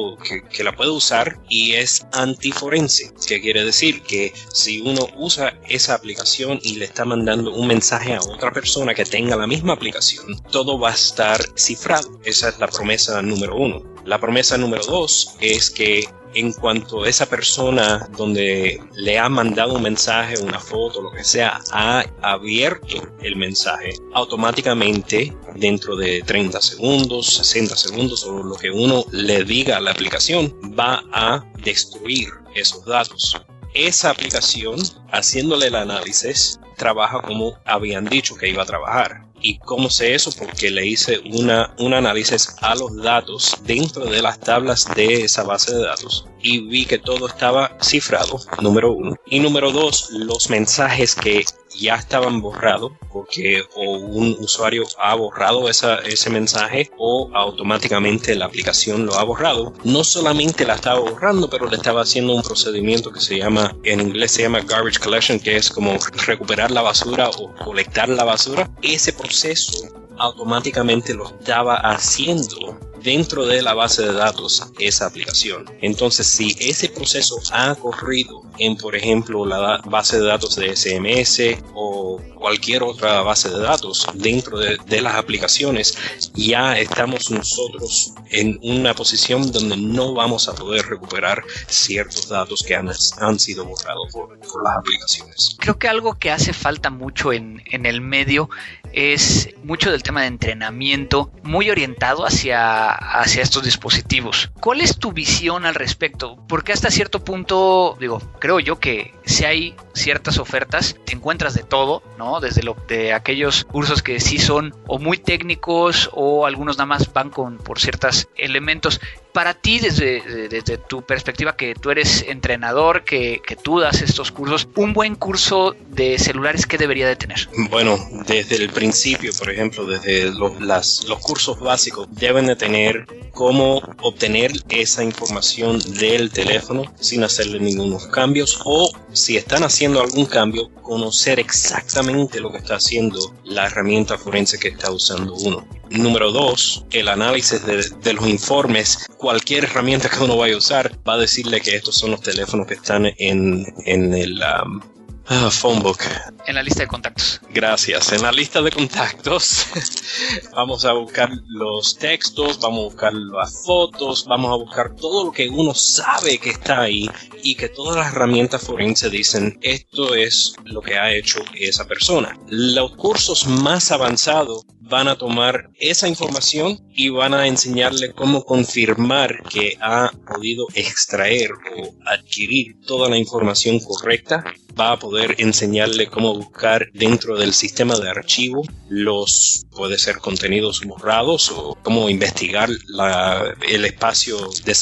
que, 0.51 0.65
la 0.65 0.75
puede 0.75 0.91
usar 0.91 1.39
y 1.51 1.75
es 1.75 2.07
antiforense, 2.13 3.13
que 3.29 3.43
quiere 3.43 3.63
decir 3.63 4.01
que 4.03 4.33
si 4.55 4.81
uno 4.81 5.07
usa 5.17 5.61
esa 5.69 5.93
aplicación 5.95 6.59
y 6.63 6.77
le 6.77 6.87
está 6.87 7.05
mandando 7.05 7.53
un 7.53 7.67
mensaje 7.67 8.15
a 8.15 8.21
otra 8.37 8.53
persona 8.53 8.95
que 8.95 9.05
tenga 9.05 9.35
la 9.35 9.47
misma 9.47 9.73
aplicación, 9.73 10.41
todo 10.51 10.79
va 10.79 10.91
a 10.91 10.95
estar 10.95 11.41
cifrado. 11.57 12.21
Esa 12.25 12.51
es 12.51 12.59
la 12.59 12.69
promesa 12.69 13.21
número 13.23 13.57
uno. 13.57 13.83
La 14.05 14.21
promesa 14.21 14.57
número 14.57 14.85
dos 14.85 15.35
es 15.41 15.71
que 15.71 16.05
en 16.35 16.53
cuanto 16.53 17.07
esa 17.07 17.27
persona 17.27 18.09
donde 18.17 18.79
le 18.95 19.19
ha 19.19 19.29
mandado 19.31 19.75
un 19.75 19.83
mensaje, 19.83 20.39
una 20.43 20.61
foto, 20.61 21.01
lo 21.01 21.11
que 21.11 21.25
sea, 21.25 21.61
ha 21.73 22.05
abierto 22.21 23.09
el 23.23 23.37
mensaje, 23.37 23.95
automáticamente 24.13 25.35
dentro 25.55 25.97
de 25.97 26.23
30 26.27 26.61
segundos, 26.61 27.37
60 27.37 27.75
segundos 27.75 28.23
o 28.25 28.43
lo 28.43 28.55
que 28.57 28.71
uno 28.71 29.07
le 29.13 29.45
diga 29.45 29.79
a 29.79 29.81
la 29.81 29.93
aplicación, 29.93 30.55
va 30.79 31.03
a 31.11 31.43
destruir 31.65 32.29
esos 32.55 32.85
datos. 32.85 33.41
Esa 33.73 34.11
aplicación, 34.11 34.77
haciéndole 35.13 35.69
el 35.69 35.75
análisis, 35.75 36.61
trabaja 36.77 37.21
como 37.23 37.59
habían 37.65 38.05
dicho 38.05 38.37
que 38.37 38.49
iba 38.49 38.63
a 38.63 38.67
trabajar. 38.67 39.27
¿Y 39.43 39.59
cómo 39.59 39.91
sé 39.91 40.15
eso? 40.15 40.31
Porque 40.33 40.71
le 40.71 40.87
hice 40.87 41.21
una, 41.33 41.75
un 41.79 41.95
análisis 41.95 42.57
a 42.63 42.75
los 42.75 42.97
datos 42.97 43.57
dentro 43.65 44.07
de 44.07 44.23
las 44.23 44.41
tablas 44.41 44.89
de 44.95 45.25
esa 45.25 45.43
base 45.43 45.75
de 45.75 45.85
datos 45.85 46.27
y 46.41 46.61
vi 46.61 46.87
que 46.87 46.99
todo 46.99 47.27
estaba 47.27 47.77
cifrado, 47.83 48.41
número 48.63 48.93
uno. 48.93 49.17
Y 49.27 49.41
número 49.41 49.73
dos, 49.73 50.11
los 50.11 50.49
mensajes 50.49 51.15
que 51.15 51.45
ya 51.79 51.97
estaban 51.97 52.41
borrados 52.41 52.93
porque 53.13 53.63
o 53.75 53.83
un 53.99 54.37
usuario 54.41 54.85
ha 54.99 55.15
borrado 55.15 55.69
esa, 55.69 55.97
ese 56.01 56.31
mensaje 56.31 56.91
o 56.99 57.31
automáticamente 57.35 58.35
la 58.35 58.47
aplicación 58.47 59.07
lo 59.07 59.15
ha 59.15 59.25
borrado. 59.25 59.73
No 59.85 60.05
solamente 60.05 60.65
la 60.65 60.75
estaba 60.75 61.01
borrando, 61.01 61.49
pero 61.49 61.69
le 61.69 61.77
estaba 61.77 62.03
haciendo 62.03 62.35
un 62.35 62.43
procedimiento 62.43 63.13
que 63.13 63.21
se 63.21 63.39
llama, 63.39 63.77
en 63.85 64.01
inglés 64.01 64.33
se 64.33 64.43
llama 64.43 64.61
garbage 64.61 64.99
collection, 64.99 65.39
que 65.39 65.57
es 65.57 65.71
como 65.71 65.97
recuperar 66.27 66.71
la 66.71 66.83
basura 66.83 67.31
o 67.31 67.55
colectar 67.65 68.09
la 68.09 68.25
basura. 68.25 68.71
Ese 68.83 69.13
proceso 69.13 69.89
automáticamente 70.19 71.15
lo 71.15 71.29
estaba 71.29 71.77
haciendo 71.77 72.79
dentro 73.07 73.47
de 73.47 73.63
la 73.63 73.73
base 73.73 74.03
de 74.03 74.13
datos 74.13 74.67
esa 74.81 75.07
aplicación. 75.07 75.65
Entonces, 75.81 76.27
si 76.27 76.57
ese 76.59 76.89
proceso 76.89 77.37
ha 77.53 77.71
ocurrido 77.71 78.43
en, 78.59 78.77
por 78.77 78.97
ejemplo, 78.97 79.47
la 79.47 79.81
base 79.85 80.19
de 80.19 80.27
datos 80.27 80.57
de 80.57 80.75
SMS 80.75 81.63
o 81.73 82.21
cualquier 82.35 82.83
otra 82.83 83.23
base 83.23 83.49
de 83.49 83.61
datos 83.61 84.09
dentro 84.15 84.59
de, 84.59 85.01
las 85.01 85.15
aplicaciones, 85.15 85.97
ya 86.35 86.77
estamos 86.79 87.31
nosotros 87.31 88.13
en 88.31 88.59
una 88.63 88.93
posición 88.93 89.53
donde 89.53 89.77
no 89.77 90.15
vamos 90.15 90.49
a 90.49 90.55
poder 90.55 90.87
recuperar 90.87 91.45
ciertos 91.69 92.29
datos 92.29 92.65
que 92.67 92.75
han, 92.75 92.91
han 93.21 93.39
sido 93.39 93.67
borrados 93.67 94.13
por, 94.13 94.37
las 94.65 94.77
aplicaciones. 94.79 95.57
Creo 95.61 95.79
que 95.79 95.87
algo 95.87 96.15
que 96.15 96.31
hace 96.33 96.53
falta 96.53 96.91
mucho 96.91 97.33
en, 97.33 97.63
en 97.67 97.87
el 97.87 98.01
medio 98.01 98.49
es 98.93 99.51
mucho 99.63 99.91
del 99.91 100.03
tema 100.03 100.23
de 100.23 100.29
entrenamiento 100.29 101.31
muy 101.43 101.69
orientado 101.69 102.25
hacia, 102.25 102.96
hacia 102.99 103.43
estos 103.43 103.63
dispositivos. 103.63 104.51
¿Cuál 104.61 104.81
es 104.81 104.99
tu 104.99 105.13
visión 105.13 105.67
al 105.67 105.75
respecto? 105.75 106.37
Porque 106.49 106.73
hasta 106.73 106.91
cierto 106.91 107.25
punto, 107.25 107.97
digo, 108.01 108.21
creo 108.39 108.61
yo 108.61 108.79
que 108.79 109.15
si 109.25 109.45
hay 109.45 109.75
ciertas 109.95 110.39
ofertas, 110.39 110.97
te 111.05 111.15
encuentras 111.15 111.55
de 111.55 111.63
todo, 111.63 112.03
¿no? 112.19 112.41
Desde 112.41 112.63
lo, 112.63 112.77
de 112.89 113.13
aquellos 113.13 113.65
cursos 113.65 114.03
que 114.03 114.21
sí 114.21 114.39
son 114.39 114.75
o 114.87 114.99
muy 114.99 115.19
técnicos 115.19 116.11
o 116.13 116.47
algunos 116.47 116.77
nada 116.77 116.87
más 116.87 117.13
van 117.13 117.31
con 117.31 117.59
por 117.59 117.79
ciertos 117.79 118.29
elementos 118.37 119.01
para 119.37 119.53
ti, 119.53 119.81
desde, 119.81 120.79
tu 120.89 121.03
perspectiva, 121.03 121.55
que 121.59 121.75
tú 121.75 121.91
eres 121.91 122.25
entrenador, 122.27 123.05
que, 123.05 123.43
tú 123.63 123.81
das 123.81 124.01
estos 124.01 124.33
cursos, 124.33 124.67
un 124.77 124.95
buen 124.95 125.15
curso 125.15 125.77
de 125.91 126.19
celulares, 126.19 126.65
¿qué 126.65 126.79
debería 126.79 127.07
de 127.07 127.17
tener? 127.17 127.47
Bueno, 127.69 127.99
desde 128.27 128.57
el 128.57 128.71
principio, 128.71 129.33
por 129.39 129.51
ejemplo, 129.51 129.85
desde 129.85 130.31
los 130.31 131.19
cursos 131.21 131.61
básicos, 131.61 132.09
deben 132.13 132.47
de 132.47 132.57
tener 132.57 133.05
cómo 133.33 133.83
obtener 134.01 134.53
esa 134.71 135.05
información 135.05 135.81
del 135.99 136.31
teléfono 136.31 136.85
sin 136.99 137.23
hacerle 137.23 137.61
ningunos 137.61 138.07
cambios 138.07 138.59
o 138.65 138.91
si 139.13 139.37
están 139.37 139.65
haciendo 139.65 140.01
algún 140.01 140.25
cambio, 140.25 140.71
conocer 140.81 141.39
exactamente 141.39 142.41
lo 142.41 142.51
que 142.51 142.59
está 142.59 142.77
haciendo 142.77 143.35
la 143.45 143.67
herramienta 143.67 144.17
forense 144.17 144.59
que 144.59 144.69
está 144.69 144.91
usando 144.91 145.35
uno. 145.35 145.67
Número 145.91 146.33
dos, 146.33 146.85
el 146.91 147.09
análisis 147.09 147.65
de, 147.65 148.13
los 148.13 148.27
informes. 148.27 149.07
Cualquier 149.27 149.65
herramienta 149.65 150.09
que 150.09 150.23
uno 150.23 150.37
vaya 150.37 150.55
a 150.55 150.59
usar 150.59 150.93
va 151.03 151.15
a 151.15 151.19
decirle 151.19 151.61
que 151.61 151.75
estos 151.75 151.99
son 151.99 152.13
los 152.13 152.21
teléfonos 152.21 152.65
que 152.65 152.75
están 152.75 153.07
en, 153.19 153.67
en 153.85 154.15
el 154.15 154.35
um, 154.35 154.81
ah, 155.27 155.51
phone 155.51 155.81
book. 155.81 155.99
En 156.47 156.55
la 156.55 156.63
lista 156.63 156.83
de 156.83 156.87
contactos. 156.87 157.41
Gracias. 157.51 158.13
En 158.13 158.23
la 158.23 158.31
lista 158.31 158.63
de 158.63 158.71
contactos 158.71 159.67
vamos 160.55 160.85
a 160.85 160.93
buscar 160.93 161.29
los 161.49 161.99
textos, 161.99 162.61
vamos 162.61 162.79
a 162.79 162.85
buscar 162.85 163.15
las 163.15 163.65
fotos, 163.67 164.27
vamos 164.29 164.53
a 164.53 164.65
buscar 164.65 164.95
todo 164.95 165.25
lo 165.25 165.33
que 165.33 165.49
uno 165.49 165.75
sabe 165.75 166.39
que 166.39 166.51
está 166.51 166.83
ahí 166.83 167.11
y 167.43 167.57
que 167.57 167.69
todas 167.69 167.97
las 167.97 168.13
herramientas 168.13 168.63
forenses 168.63 169.11
dicen 169.11 169.59
esto 169.61 170.15
es 170.15 170.55
lo 170.67 170.81
que 170.81 170.97
ha 170.97 171.13
hecho 171.13 171.41
esa 171.55 171.85
persona. 171.85 172.39
Los 172.47 172.95
cursos 172.95 173.45
más 173.49 173.91
avanzados 173.91 174.63
van 174.89 175.09
a 175.09 175.17
tomar 175.17 175.71
esa 175.79 176.09
información 176.09 176.81
y 176.95 177.09
van 177.09 177.35
a 177.35 177.47
enseñarle 177.47 178.13
cómo 178.13 178.45
confirmar 178.45 179.43
que 179.49 179.77
ha 179.81 180.11
podido 180.27 180.67
extraer 180.75 181.51
o 181.53 181.95
adquirir 182.07 182.77
toda 182.87 183.09
la 183.09 183.17
información 183.17 183.81
correcta. 183.81 184.45
Va 184.79 184.93
a 184.93 184.99
poder 184.99 185.35
enseñarle 185.39 186.07
cómo 186.07 186.35
buscar 186.35 186.89
dentro 186.93 187.37
del 187.39 187.55
sistema 187.55 187.99
de 187.99 188.11
archivo 188.11 188.63
los, 188.89 189.65
puede 189.71 189.99
ser 189.99 190.19
contenidos 190.19 190.83
borrados 190.83 191.51
o 191.51 191.77
cómo 191.83 192.11
investigar 192.11 192.69
el 192.69 193.85
espacio 193.85 194.39
de, 194.65 194.77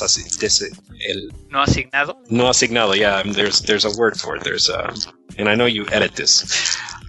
el, 1.00 1.32
no 1.48 1.62
asignado. 1.62 2.18
No 2.28 2.48
asignado, 2.48 2.94
yeah, 2.94 3.22
there's, 3.22 3.62
there's 3.62 3.84
a 3.84 3.90
word 3.96 4.16
for 4.16 4.36
it. 4.36 4.42
There's 4.42 4.68
a, 4.68 4.92
and 5.38 5.48
I 5.48 5.54
know 5.54 5.66
you 5.66 5.86
edit 5.92 6.14
this. 6.16 6.44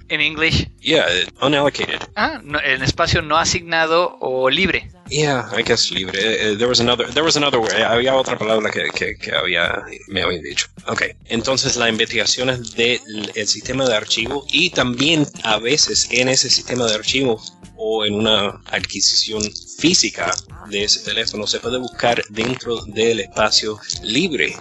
En 0.10 0.22
English? 0.22 0.68
Yeah, 0.82 1.06
unallocated. 1.42 2.00
Ah, 2.16 2.40
no, 2.44 2.60
en 2.60 2.84
espacio 2.84 3.22
no 3.22 3.38
asignado 3.38 4.18
o 4.20 4.50
libre. 4.50 4.90
Yeah, 5.10 5.50
I 5.56 5.62
guess 5.62 5.92
libre. 5.92 6.18
Uh, 6.18 6.58
there 6.58 6.68
was 6.68 6.80
another, 6.80 7.08
there 7.14 7.24
was 7.24 7.38
another 7.38 7.60
word. 7.60 7.74
Había 7.74 8.16
otra 8.16 8.38
palabra 8.38 8.72
que, 8.72 8.90
que, 8.90 9.16
que 9.16 9.32
había, 9.36 9.84
me 10.08 10.22
habían 10.22 10.42
dicho. 10.42 10.68
Ok, 10.88 11.04
entonces 11.26 11.76
la 11.76 11.90
investigación 11.90 12.50
es 12.50 12.72
del 12.76 13.32
sistema 13.48 13.86
de 13.86 13.96
archivo 13.96 14.46
y 14.52 14.72
también 14.72 15.28
a 15.44 15.58
veces 15.58 16.08
en 16.12 16.30
ese 16.30 16.50
sistema 16.50 16.86
de 16.86 16.96
archivo 16.96 17.42
o 17.78 18.06
en 18.06 18.16
una 18.16 18.62
adquisición 18.72 19.44
física 19.78 20.34
de 20.70 20.84
ese 20.86 21.02
teléfono 21.02 21.46
se 21.46 21.60
puede 21.60 21.78
buscar 21.78 22.24
dentro 22.30 22.82
del 22.86 23.20
espacio 23.20 23.80
libre 24.02 24.56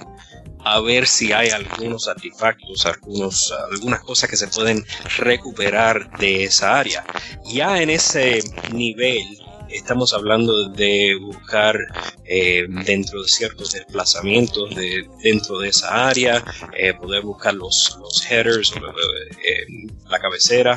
a 0.65 0.81
ver 0.81 1.07
si 1.07 1.33
hay 1.33 1.51
algunos 1.51 2.09
artefactos, 2.09 2.87
algunos, 2.87 3.53
algunas 3.73 4.01
cosas 4.01 4.31
que 4.31 4.37
se 4.37 4.49
pueden 4.49 4.85
recuperar 5.19 6.11
de 6.19 6.45
esa 6.45 6.79
área. 6.79 7.05
Ya 7.45 7.81
en 7.81 7.91
ese 7.91 8.41
nivel 8.73 9.25
estamos 9.69 10.13
hablando 10.15 10.69
de 10.69 11.17
buscar 11.21 11.77
eh, 12.25 12.65
dentro 12.87 13.23
de 13.23 13.29
ciertos 13.29 13.73
desplazamientos 13.73 14.75
de, 14.75 15.09
dentro 15.23 15.59
de 15.59 15.69
esa 15.69 16.09
área, 16.09 16.43
eh, 16.77 16.95
poder 16.95 17.23
buscar 17.23 17.55
los, 17.55 17.99
headers, 18.29 18.73
eh, 18.73 19.67
la 20.09 20.19
cabecera 20.19 20.77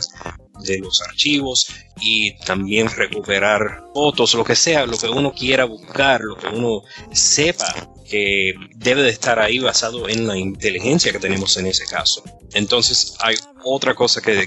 de 0.61 0.79
los 0.79 1.01
archivos 1.01 1.69
y 2.01 2.37
también 2.39 2.89
recuperar 2.89 3.83
fotos, 3.93 4.33
lo 4.33 4.43
que 4.43 4.55
sea, 4.55 4.85
lo 4.85 4.97
que 4.97 5.07
uno 5.07 5.31
quiera 5.33 5.65
buscar, 5.65 6.21
lo 6.21 6.35
que 6.35 6.47
uno 6.47 6.81
sepa 7.11 7.87
que 8.09 8.53
debe 8.75 9.03
de 9.03 9.09
estar 9.09 9.39
ahí 9.39 9.59
basado 9.59 10.07
en 10.09 10.27
la 10.27 10.37
inteligencia 10.37 11.11
que 11.11 11.19
tenemos 11.19 11.57
en 11.57 11.67
ese 11.67 11.85
caso. 11.85 12.23
Entonces 12.53 13.15
hay 13.19 13.35
otra 13.63 13.93
cosa 13.95 14.21
que, 14.21 14.45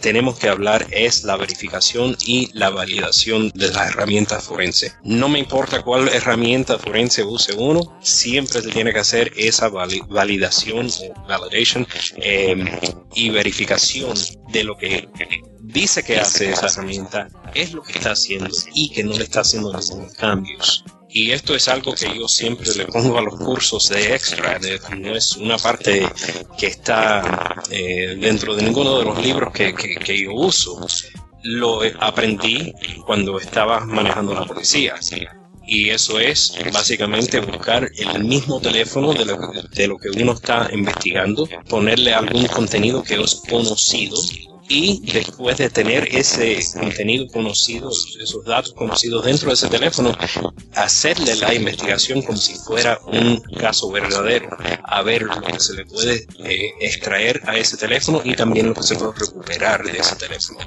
tenemos 0.00 0.38
que 0.38 0.48
hablar 0.48 0.86
es 0.92 1.24
la 1.24 1.36
verificación 1.36 2.16
y 2.24 2.50
la 2.52 2.70
validación 2.70 3.50
de 3.54 3.68
las 3.68 3.88
herramientas 3.88 4.44
forenses. 4.44 4.94
No 5.02 5.28
me 5.28 5.40
importa 5.40 5.82
cuál 5.82 6.08
herramienta 6.08 6.78
forense 6.78 7.24
use 7.24 7.52
uno, 7.56 7.98
siempre 8.00 8.62
se 8.62 8.70
tiene 8.70 8.92
que 8.92 9.00
hacer 9.00 9.32
esa 9.36 9.68
validación 9.68 10.88
validation 11.28 11.86
em, 12.16 12.68
y 13.14 13.30
verificación 13.30 14.14
de 14.52 14.64
lo 14.64 14.76
que 14.76 15.08
dice 15.60 16.02
que 16.02 16.18
hace 16.18 16.50
esa 16.50 16.66
herramienta, 16.66 17.28
es 17.54 17.72
lo 17.72 17.82
que 17.82 17.92
está 17.92 18.12
haciendo 18.12 18.54
y 18.74 18.90
que 18.90 19.02
no 19.02 19.12
le 19.12 19.24
está 19.24 19.40
haciendo 19.40 19.72
ningún 19.72 20.10
cambios. 20.10 20.84
Y 21.10 21.30
esto 21.30 21.54
es 21.54 21.68
algo 21.68 21.94
que 21.94 22.06
yo 22.14 22.28
siempre 22.28 22.70
le 22.74 22.86
pongo 22.86 23.18
a 23.18 23.22
los 23.22 23.36
cursos 23.36 23.88
de 23.88 24.14
extra, 24.14 24.58
no 24.96 25.16
es 25.16 25.36
una 25.36 25.56
parte 25.56 26.06
que 26.58 26.66
está 26.66 27.62
eh, 27.70 28.16
dentro 28.20 28.54
de 28.54 28.62
ninguno 28.62 28.98
de 28.98 29.04
los 29.04 29.18
libros 29.24 29.52
que, 29.52 29.74
que, 29.74 30.22
yo 30.22 30.34
uso. 30.34 30.86
Lo 31.42 31.80
aprendí 32.00 32.74
cuando 33.06 33.38
estaba 33.40 33.80
manejando 33.86 34.34
la 34.34 34.44
policía. 34.44 34.96
Y 35.66 35.90
eso 35.90 36.18
es 36.18 36.54
básicamente 36.72 37.40
buscar 37.40 37.90
el 37.96 38.24
mismo 38.24 38.60
teléfono 38.60 39.12
de 39.12 39.24
lo, 39.24 39.38
de 39.70 39.86
lo 39.86 39.98
que 39.98 40.10
uno 40.10 40.32
está 40.32 40.68
investigando, 40.72 41.48
ponerle 41.68 42.12
algún 42.12 42.46
contenido 42.46 43.02
que 43.02 43.14
es 43.14 43.42
conocido 43.48 44.16
y 44.68 45.00
después 45.12 45.56
de 45.56 45.70
tener 45.70 46.14
ese 46.14 46.58
contenido 46.78 47.26
conocido, 47.28 47.90
esos 47.90 48.44
datos 48.44 48.74
conocidos 48.74 49.24
dentro 49.24 49.48
de 49.48 49.54
ese 49.54 49.68
teléfono, 49.68 50.16
hacerle 50.74 51.34
la 51.36 51.54
investigación 51.54 52.22
como 52.22 52.36
si 52.36 52.54
fuera 52.54 52.98
un 53.06 53.40
caso 53.58 53.90
verdadero, 53.90 54.50
a 54.84 55.02
ver 55.02 55.22
lo 55.22 55.40
que 55.40 55.58
se 55.58 55.74
le 55.74 55.86
puede 55.86 56.26
eh, 56.44 56.72
extraer 56.80 57.40
a 57.46 57.56
ese 57.56 57.76
teléfono 57.76 58.20
y 58.24 58.34
también 58.34 58.68
lo 58.68 58.74
que 58.74 58.82
se 58.82 58.96
puede 58.96 59.12
recuperar 59.12 59.82
de 59.84 59.98
ese 59.98 60.16
teléfono, 60.16 60.58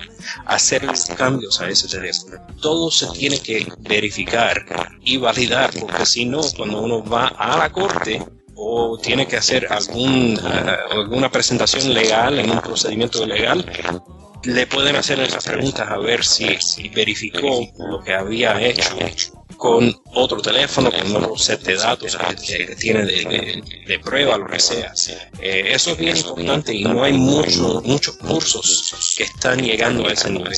hacer 0.46 0.84
los 0.84 1.06
cambios 1.06 1.62
a 1.62 1.70
ese 1.70 1.88
teléfono. 1.88 2.38
Todo 2.60 2.90
se 2.90 3.08
tiene 3.08 3.40
que 3.40 3.68
verificar 3.80 4.66
y 5.04 5.18
validar, 5.18 5.72
porque 5.80 6.06
si 6.06 6.26
no, 6.26 6.42
cuando 6.58 6.82
uno 6.82 7.04
va 7.04 7.28
a 7.28 7.58
la 7.58 7.72
corte, 7.72 8.22
o 8.56 8.98
tiene 8.98 9.28
que 9.28 9.38
hacer 9.38 9.68
algún, 9.70 10.38
eh, 10.38 10.78
alguna 10.92 11.32
presentación 11.32 11.94
legal 11.94 12.40
en 12.40 12.52
un 12.52 12.62
procedimiento 12.62 13.26
legal, 13.26 13.66
le 14.44 14.68
pueden 14.68 14.96
hacer 14.96 15.20
esas 15.20 15.46
preguntas 15.46 15.88
a 15.90 15.98
ver 15.98 16.24
si 16.24 16.90
verificó 16.90 17.68
lo 17.78 18.02
que 18.02 18.14
había 18.14 18.60
hecho 18.62 18.96
con 19.62 19.96
otro 20.16 20.42
teléfono, 20.42 20.90
con 20.92 21.16
otro 21.18 21.38
set 21.38 21.62
de 21.62 21.76
datos 21.76 22.18
que, 22.48 22.76
tiene 22.78 23.06
de, 23.06 24.00
prueba, 24.04 24.36
lo 24.36 24.48
que 24.48 24.60
sea. 24.60 24.92
Eh, 25.40 25.74
eso 25.76 25.92
es 25.92 25.98
bien 26.00 26.18
importante 26.18 26.74
y 26.74 26.84
no 26.84 27.04
hay 27.04 27.14
mucho, 27.14 27.80
muchos 27.84 28.18
cursos 28.18 29.16
que 29.16 29.24
están 29.24 29.60
llegando 29.60 30.08
a 30.08 30.14
ese 30.14 30.32
nivel. 30.32 30.56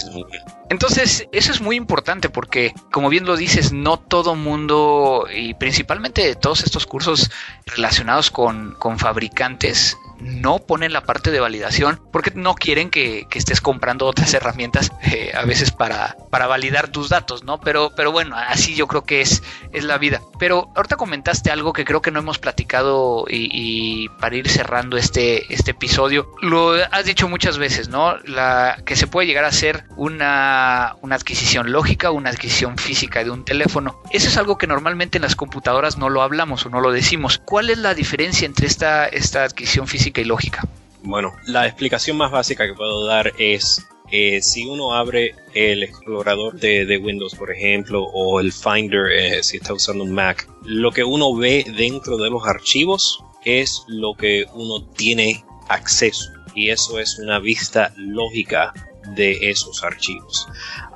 Entonces, 0.69 1.27
eso 1.33 1.51
es 1.51 1.59
muy 1.59 1.75
importante 1.75 2.29
porque, 2.29 2.73
como 2.93 3.09
bien 3.09 3.25
lo 3.25 3.35
dices, 3.35 3.73
no 3.73 3.99
todo 3.99 4.35
mundo, 4.35 5.27
y 5.35 5.53
principalmente 5.55 6.35
todos 6.35 6.63
estos 6.63 6.85
cursos 6.85 7.29
relacionados 7.65 8.31
con, 8.31 8.73
con 8.79 8.97
fabricantes, 8.99 9.97
no 10.23 10.59
ponen 10.59 10.93
la 10.93 11.01
parte 11.01 11.31
de 11.31 11.39
validación 11.39 11.99
porque 12.11 12.31
no 12.35 12.55
quieren 12.55 12.89
que, 12.89 13.27
estés 13.33 13.61
comprando 13.61 14.05
otras 14.05 14.33
herramientas 14.33 14.91
eh, 15.01 15.31
a 15.35 15.43
veces 15.43 15.71
para, 15.71 16.15
para 16.29 16.47
validar 16.47 16.89
tus 16.89 17.09
datos, 17.09 17.43
¿no? 17.43 17.59
Pero, 17.59 17.91
pero 17.95 18.11
bueno, 18.11 18.35
así 18.37 18.75
yo 18.75 18.87
creo 18.87 19.03
que 19.03 19.21
es, 19.21 19.41
es 19.71 19.83
la 19.83 19.97
vida. 19.97 20.21
Pero 20.39 20.69
ahorita 20.75 20.97
comentaste 20.97 21.51
algo 21.51 21.73
que 21.73 21.83
creo 21.83 22.01
que 22.01 22.11
no 22.11 22.19
hemos 22.19 22.39
platicado 22.39 23.25
y, 23.27 24.07
para 24.19 24.35
ir 24.35 24.47
cerrando 24.49 24.97
este, 24.97 25.51
este 25.53 25.71
episodio, 25.71 26.31
lo 26.41 26.73
has 26.91 27.05
dicho 27.05 27.27
muchas 27.27 27.57
veces, 27.57 27.89
¿no? 27.89 28.17
La, 28.19 28.77
que 28.85 28.95
se 28.95 29.07
puede 29.07 29.27
llegar 29.27 29.45
a 29.45 29.51
ser 29.51 29.85
una, 29.97 30.95
una 31.01 31.15
adquisición 31.15 31.71
lógica, 31.71 32.11
una 32.11 32.29
adquisición 32.29 32.77
física 32.77 33.23
de 33.23 33.31
un 33.31 33.43
teléfono. 33.43 34.01
Eso 34.11 34.27
es 34.27 34.37
algo 34.37 34.57
que 34.57 34.67
normalmente 34.67 35.17
en 35.17 35.23
las 35.23 35.35
computadoras 35.35 35.97
no 35.97 36.09
lo 36.09 36.21
hablamos 36.21 36.65
o 36.65 36.69
no 36.69 36.79
lo 36.79 36.91
decimos. 36.91 37.39
¿Cuál 37.43 37.69
es 37.69 37.79
la 37.79 37.93
diferencia 37.93 38.45
entre 38.45 38.67
esta, 38.67 39.07
esta 39.07 39.43
adquisición 39.43 39.87
física 39.87 40.12
lógica? 40.21 40.67
Bueno, 41.01 41.33
la 41.45 41.65
explicación 41.65 42.17
más 42.17 42.31
básica 42.31 42.65
que 42.65 42.73
puedo 42.73 43.05
dar 43.05 43.33
es 43.37 43.85
eh, 44.11 44.41
si 44.41 44.65
uno 44.65 44.93
abre 44.93 45.35
el 45.53 45.83
explorador 45.83 46.59
de, 46.59 46.97
Windows, 46.97 47.35
por 47.35 47.51
ejemplo, 47.51 48.03
o 48.03 48.39
el 48.39 48.53
Finder 48.53 49.11
eh, 49.11 49.43
si 49.43 49.57
está 49.57 49.73
usando 49.73 50.03
un 50.03 50.11
Mac, 50.11 50.47
lo 50.63 50.91
que 50.91 51.03
uno 51.03 51.35
ve 51.35 51.65
dentro 51.75 52.17
de 52.17 52.29
los 52.29 52.45
archivos 52.45 53.23
es 53.43 53.83
lo 53.87 54.13
que 54.15 54.45
uno 54.53 54.85
tiene 54.95 55.43
acceso 55.67 56.31
y 56.55 56.69
eso 56.69 56.99
es 56.99 57.17
una 57.19 57.39
vista 57.39 57.93
lógica 57.97 58.73
de 59.15 59.49
esos 59.49 59.83
archivos. 59.83 60.47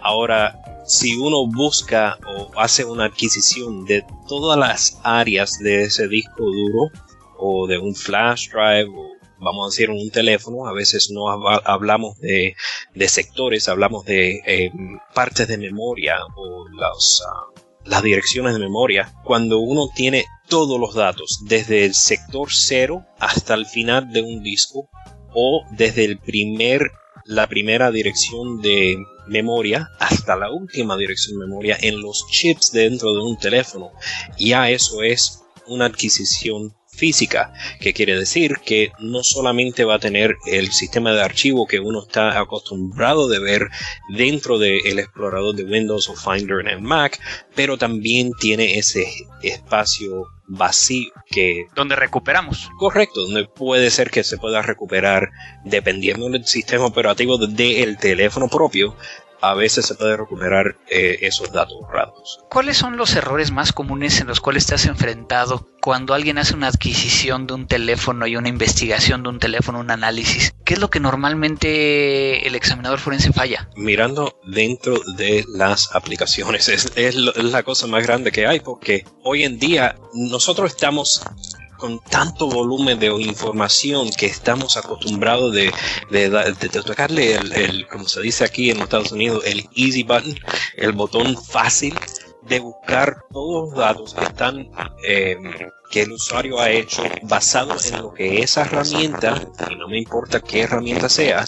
Ahora, 0.02 0.84
si 0.86 1.18
uno 1.18 1.46
busca 1.48 2.18
o 2.26 2.52
hace 2.56 2.86
una 2.86 3.06
adquisición 3.06 3.86
de 3.86 4.06
todas 4.28 4.58
las 4.58 5.00
áreas 5.04 5.60
de 5.60 5.84
ese 5.84 6.08
disco 6.08 6.44
duro 6.44 6.92
o 7.38 7.68
de 7.68 7.78
un 7.78 7.94
flash 7.94 8.50
drive 8.50 8.90
o 8.96 9.07
vamos 9.40 9.66
a 9.66 9.70
decir, 9.70 9.90
un 9.90 10.10
teléfono, 10.10 10.68
a 10.68 10.74
veces 10.74 11.10
no 11.12 11.30
hablamos 11.30 12.20
de, 12.20 12.56
sectores, 13.08 13.68
hablamos 13.68 14.06
de 14.06 14.42
eh, 14.46 14.72
partes 15.14 15.48
de 15.48 15.58
memoria 15.58 16.18
o 16.36 16.66
ah, 16.82 17.62
las 17.86 18.04
direcciones 18.04 18.54
de 18.54 18.60
memoria. 18.60 19.14
Cuando 19.24 19.60
uno 19.60 19.90
tiene 19.96 20.26
todos 20.48 20.80
los 20.80 20.96
datos, 20.96 21.40
desde 21.46 21.86
el 21.86 21.94
sector 21.94 22.50
cero 22.52 23.06
hasta 23.20 23.54
el 23.54 23.66
final 23.66 24.12
de 24.12 24.22
un 24.22 24.44
disco, 24.44 24.90
o 25.34 25.64
desde 25.72 26.06
el 26.06 26.20
primer, 26.20 26.92
la 27.26 27.48
primera 27.48 27.92
dirección 27.92 28.62
de 28.62 28.98
memoria 29.28 29.90
hasta 30.00 30.36
la 30.36 30.52
última 30.52 30.98
dirección 30.98 31.40
de 31.40 31.46
memoria 31.46 31.78
en 31.82 32.02
los 32.02 32.26
chips 32.32 32.72
dentro 32.72 33.14
de 33.14 33.22
un 33.22 33.38
teléfono, 33.38 33.92
ya 34.38 34.70
eso 34.70 35.04
es 35.04 35.44
una 35.68 35.86
adquisición 35.86 36.74
física, 36.98 37.54
que 37.80 37.94
quiere 37.94 38.18
decir 38.18 38.56
que 38.66 38.92
no 39.00 39.24
solamente 39.24 39.86
va 39.86 39.96
a 39.96 40.00
tener 40.00 40.36
el 40.48 40.72
sistema 40.72 41.14
de 41.14 41.22
archivo 41.22 41.68
que 41.68 41.80
uno 41.80 42.02
está 42.02 42.40
acostumbrado 42.40 43.30
de 43.30 43.40
ver 43.40 43.70
dentro 44.16 44.58
del 44.58 45.00
explorador 45.00 45.56
de 45.56 45.64
Windows 45.64 46.10
o 46.10 46.16
Finder 46.16 46.60
en 46.62 46.68
el 46.68 46.82
Mac, 46.82 47.20
pero 47.56 47.78
también 47.78 48.32
tiene 48.40 48.78
ese 48.78 49.08
espacio 49.42 50.26
vacío 50.48 51.12
que 51.30 51.68
donde 51.76 51.96
recuperamos. 51.96 52.70
Correcto 52.80 53.22
donde 53.22 53.46
puede 53.46 53.92
ser 53.92 54.10
que 54.10 54.24
se 54.24 54.38
pueda 54.38 54.62
recuperar 54.62 55.30
dependiendo 55.66 56.30
del 56.30 56.46
sistema 56.46 56.86
operativo 56.86 57.38
del 57.38 57.98
teléfono 57.98 58.48
propio 58.48 58.96
a 59.42 59.54
veces 59.54 59.86
se 59.86 59.96
puede 59.96 60.18
recuperar 60.18 60.78
eh, 60.90 61.20
esos 61.22 61.52
datos 61.52 61.78
borrados. 61.80 62.40
¿Cuáles 62.50 62.78
son 62.78 62.98
los 62.98 63.16
errores 63.16 63.52
más 63.52 63.74
comunes 63.74 64.20
en 64.22 64.28
los 64.28 64.40
cuales 64.40 64.66
te 64.66 64.76
has 64.76 64.86
enfrentado 64.86 65.68
cuando 65.82 66.14
alguien 66.14 66.38
hace 66.38 66.54
una 66.54 66.68
adquisición 66.68 67.48
de 67.48 67.54
un 67.54 67.68
teléfono 67.68 68.28
y 68.28 68.36
una 68.36 68.50
investigación 68.50 69.24
de 69.24 69.30
un 69.30 69.40
teléfono, 69.40 69.80
un 69.80 69.92
análisis? 69.92 70.54
¿Qué 70.66 70.74
es 70.74 70.80
lo 70.80 70.90
que 70.90 71.00
normalmente 71.00 72.48
el 72.48 72.56
examinador 72.56 73.00
forense 73.00 73.32
falla? 73.32 73.70
Mirando 73.76 74.40
dentro 74.46 75.00
de 75.16 75.46
las 75.48 75.96
aplicaciones, 75.96 76.68
es, 76.70 76.92
es 76.96 77.16
la 77.16 77.64
cosa 77.64 77.88
más 77.88 78.04
grande 78.04 78.32
que 78.32 78.48
hay 78.48 78.60
porque 78.60 79.06
hoy 79.24 79.44
en 79.44 79.60
día 79.60 79.96
nosotros 80.14 80.72
estamos 80.72 81.22
con 81.78 82.00
tanto 82.00 82.48
volumen 82.48 83.00
de 83.00 83.08
información 83.08 84.10
que 84.12 84.26
estamos 84.26 84.78
acostumbrados 84.78 85.54
de, 85.54 85.72
tocarle 86.86 87.36
el, 87.36 87.88
como 87.88 88.08
se 88.08 88.22
dice 88.22 88.44
aquí 88.44 88.72
en 88.72 88.82
Estados 88.82 89.12
Unidos, 89.12 89.44
el 89.46 89.68
easy 89.76 90.04
button, 90.04 90.36
el 90.76 90.92
botón 90.92 91.38
fácil 91.42 91.98
de 92.44 92.60
buscar 92.60 93.18
todos 93.32 93.70
los 93.70 93.78
datos 93.78 94.14
que 94.14 94.24
están 94.24 94.70
em, 95.04 95.54
que 95.92 96.02
el 96.02 96.12
usuario 96.14 96.60
ha 96.60 96.70
hecho 96.70 97.04
basado 97.24 97.76
en 97.86 98.02
lo 98.02 98.14
que 98.14 98.42
esa 98.42 98.62
herramienta, 98.62 99.42
y 99.70 99.76
no 99.76 99.88
me 99.88 100.00
importa 100.00 100.40
qué 100.40 100.62
herramienta 100.62 101.10
sea, 101.10 101.46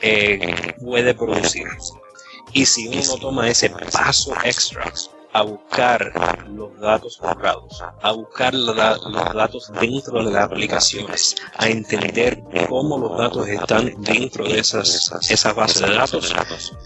eh, 0.00 0.74
puede 0.80 1.14
producir. 1.14 1.66
Y 2.52 2.66
si 2.66 2.88
uno 2.88 3.16
toma 3.20 3.48
ese 3.48 3.70
paso 3.70 4.34
extra 4.44 4.92
a 5.32 5.42
buscar 5.42 6.12
los 6.48 6.78
datos 6.80 7.18
borrados, 7.20 7.82
a 8.02 8.12
buscar 8.12 8.54
los 8.54 8.76
datos 8.76 9.70
dentro 9.80 10.24
de 10.24 10.32
las 10.32 10.44
aplicaciones, 10.44 11.36
a 11.56 11.68
entender 11.68 12.42
cómo 12.68 12.98
los 12.98 13.18
datos 13.18 13.48
están 13.48 13.94
dentro 14.02 14.44
de 14.44 14.58
esas, 14.58 15.12
esa 15.30 15.52
base 15.52 15.86
de 15.86 15.94
datos, 15.94 16.34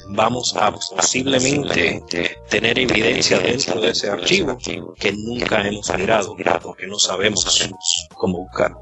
vamos 0.08 0.54
a 0.56 0.72
posiblemente 0.72 2.02
tener 2.48 2.78
evidencia 2.78 3.38
dentro 3.38 3.80
de 3.80 3.90
ese 3.90 4.10
archivo 4.10 4.58
que 4.98 5.12
nunca 5.12 5.66
hemos 5.66 5.90
mirado 5.96 6.36
porque 6.62 6.86
no 6.86 6.98
sabemos 6.98 7.68
cómo 8.14 8.38
buscar. 8.38 8.72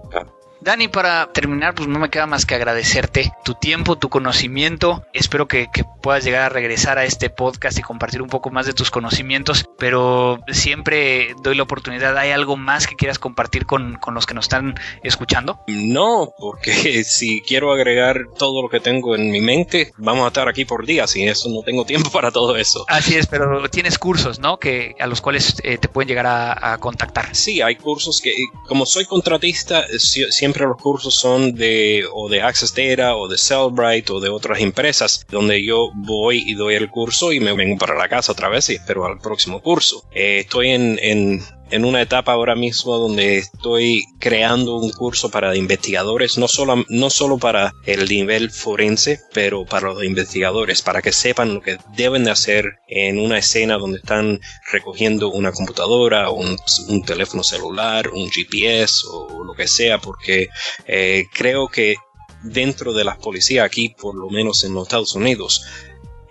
Dani, 0.63 0.89
para 0.89 1.33
terminar, 1.33 1.75
pues 1.75 1.89
no 1.89 1.99
me 1.99 2.11
queda 2.11 2.27
más 2.27 2.45
que 2.45 2.55
agradecerte 2.55 3.33
tu 3.45 3.55
tiempo, 3.55 3.97
tu 3.97 4.11
conocimiento. 4.11 5.07
Espero 5.15 5.49
que, 5.49 5.69
puedas 6.03 6.25
llegar 6.25 6.43
a 6.43 6.49
regresar 6.51 6.99
a 6.99 7.05
este 7.05 7.31
podcast 7.31 7.79
y 7.79 7.83
compartir 7.83 8.21
un 8.21 8.29
poco 8.29 8.51
más 8.51 8.67
de 8.67 8.75
tus 8.75 8.91
conocimientos, 8.91 9.67
pero 9.79 10.41
siempre 10.49 11.35
doy 11.43 11.55
la 11.55 11.63
oportunidad. 11.63 12.17
¿Hay 12.19 12.31
algo 12.31 12.57
más 12.57 12.87
que 12.87 12.97
quieras 12.97 13.19
compartir 13.19 13.65
con, 13.65 13.95
con 13.95 14.15
los 14.15 14.27
que 14.27 14.35
nos 14.35 14.47
están 14.47 14.79
escuchando? 15.03 15.61
No, 15.67 16.33
porque 16.39 17.05
si 17.05 17.41
quiero 17.41 17.73
agregar 17.73 18.27
todo 18.39 18.63
lo 18.63 18.69
que 18.69 18.81
tengo 18.81 19.15
en 19.15 19.31
mi 19.31 19.41
mente, 19.41 19.93
vamos 19.97 20.25
a 20.25 20.29
estar 20.29 20.49
aquí 20.49 20.67
por 20.67 20.85
días 20.85 21.17
y 21.17 21.25
eso 21.25 21.49
no 21.49 21.63
tengo 21.63 21.87
tiempo 21.87 22.11
para 22.13 22.31
todo 22.31 22.57
eso. 22.57 22.85
Así 22.89 23.17
es, 23.17 23.27
pero 23.27 23.69
tienes 23.71 23.99
cursos, 23.99 24.39
¿no? 24.39 24.59
Que 24.59 24.95
a 25.01 25.07
los 25.07 25.23
cuales 25.23 25.57
eh, 25.63 25.79
te 25.79 25.89
pueden 25.89 26.09
llegar 26.09 26.27
a, 26.27 26.73
a, 26.73 26.79
contactar. 26.79 27.35
Sí, 27.35 27.63
hay 27.63 27.77
cursos 27.77 28.21
que, 28.21 28.35
como 28.67 28.85
soy 28.85 29.07
contratista, 29.07 29.87
siempre 29.99 30.50
los 30.59 30.77
cursos 30.77 31.15
son 31.15 31.55
de 31.55 32.05
o 32.13 32.29
de 32.29 32.43
Access 32.43 32.75
Data 32.75 33.17
o 33.17 33.29
de 33.29 33.39
Cellbrite 33.39 34.13
o 34.13 34.21
de 34.21 34.29
otras 34.29 34.61
empresas 34.61 35.25
donde 35.29 35.65
yo 35.65 35.91
voy 35.95 36.43
y 36.47 36.55
doy 36.55 36.75
el 36.75 36.91
curso 36.91 37.33
y 37.33 37.41
me 37.41 37.53
vengo 37.53 37.79
para 37.79 37.97
la 37.97 38.09
casa 38.09 38.33
otra 38.33 38.49
vez 38.49 38.69
y 38.71 38.75
espero 38.75 39.07
al 39.07 39.19
próximo 39.19 39.61
curso. 39.61 40.05
Eh, 40.13 40.41
estoy 40.41 40.71
en 40.71 41.43
en 41.71 41.85
una 41.85 42.03
etapa 42.03 42.33
ahora 42.33 42.55
mismo 42.55 42.99
donde 42.99 43.39
estoy 43.39 44.05
creando 44.19 44.77
un 44.77 44.91
curso 44.91 45.31
para 45.31 45.57
investigadores, 45.57 46.39
no 46.39 46.49
solo, 46.49 46.85
no 46.89 47.11
solo 47.11 47.39
para 47.39 47.73
el 47.87 48.09
nivel 48.09 48.51
forense, 48.51 49.21
pero 49.33 49.65
para 49.65 49.89
los 49.89 50.05
investigadores, 50.05 50.83
para 50.83 51.03
que 51.03 51.13
sepan 51.13 51.55
lo 51.55 51.61
que 51.61 51.79
deben 51.97 52.25
de 52.25 52.31
hacer 52.31 52.65
en 52.89 53.19
una 53.19 53.39
escena 53.39 53.79
donde 53.79 53.99
están 53.99 54.41
recogiendo 54.73 55.31
una 55.31 55.53
computadora, 55.53 56.31
un, 56.31 56.59
teléfono 57.07 57.43
celular, 57.43 58.09
un 58.09 58.31
GPS 58.31 59.07
o 59.11 59.45
lo 59.45 59.55
que 59.55 59.67
sea, 59.67 59.99
porque 59.99 60.49
eh, 60.87 61.25
creo 61.33 61.69
que 61.69 61.97
dentro 62.43 62.93
de 62.93 63.05
las 63.05 63.19
policías 63.19 63.65
aquí, 63.65 63.91
por 63.91 64.15
lo 64.15 64.29
menos 64.31 64.65
en 64.65 64.75
los 64.75 64.85
Estados 64.85 65.15
Unidos, 65.15 65.63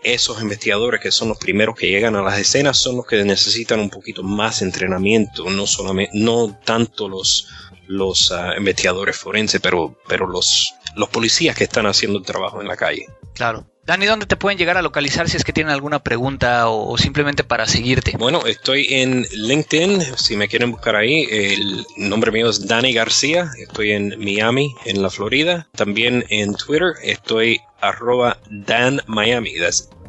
esos 0.03 0.41
investigadores 0.41 1.01
que 1.01 1.11
son 1.11 1.29
los 1.29 1.37
primeros 1.37 1.75
que 1.75 1.89
llegan 1.89 2.15
a 2.15 2.21
las 2.21 2.39
escenas 2.39 2.77
son 2.77 2.97
los 2.97 3.05
que 3.05 3.23
necesitan 3.23 3.79
un 3.79 3.89
poquito 3.89 4.23
más 4.23 4.61
entrenamiento, 4.61 5.49
no 5.49 5.67
solamente, 5.67 6.11
no 6.17 6.57
tanto 6.63 7.09
los, 7.09 7.47
los 7.87 8.31
ah, 8.31 8.53
investigadores 8.57 9.17
forenses, 9.17 9.61
pero, 9.61 9.97
pero 10.07 10.27
los, 10.27 10.73
los 10.95 11.09
policías 11.09 11.55
que 11.55 11.65
están 11.65 11.85
haciendo 11.85 12.19
el 12.19 12.25
trabajo 12.25 12.61
en 12.61 12.67
la 12.67 12.77
calle. 12.77 13.07
Claro. 13.33 13.65
Dani, 13.89 14.05
¿dónde 14.05 14.27
te 14.27 14.35
pueden 14.37 14.59
llegar 14.59 14.77
a 14.77 14.83
localizar 14.83 15.27
si 15.27 15.37
es 15.37 15.43
que 15.43 15.51
tienen 15.51 15.73
alguna 15.73 15.97
pregunta 15.97 16.69
o, 16.69 16.95
simplemente 16.99 17.43
para 17.43 17.65
seguirte? 17.65 18.15
Bueno, 18.19 18.45
estoy 18.45 18.85
en 18.91 19.25
LinkedIn, 19.31 20.15
si 20.15 20.37
me 20.37 20.47
quieren 20.47 20.69
buscar 20.69 20.95
ahí. 20.95 21.27
El 21.31 21.87
nombre 21.97 22.31
mío 22.31 22.51
es 22.51 22.67
Dani 22.67 22.93
García, 22.93 23.49
estoy 23.57 23.93
en 23.93 24.13
Miami, 24.19 24.75
en 24.85 25.01
la 25.01 25.09
Florida. 25.09 25.67
También 25.75 26.23
en 26.29 26.53
Twitter 26.53 26.93
estoy 27.01 27.61
arroba 27.81 28.37
Dan 28.51 29.01
Miami. 29.07 29.55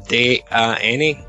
D-A-N-M-I-A-M-I, 0.08 1.22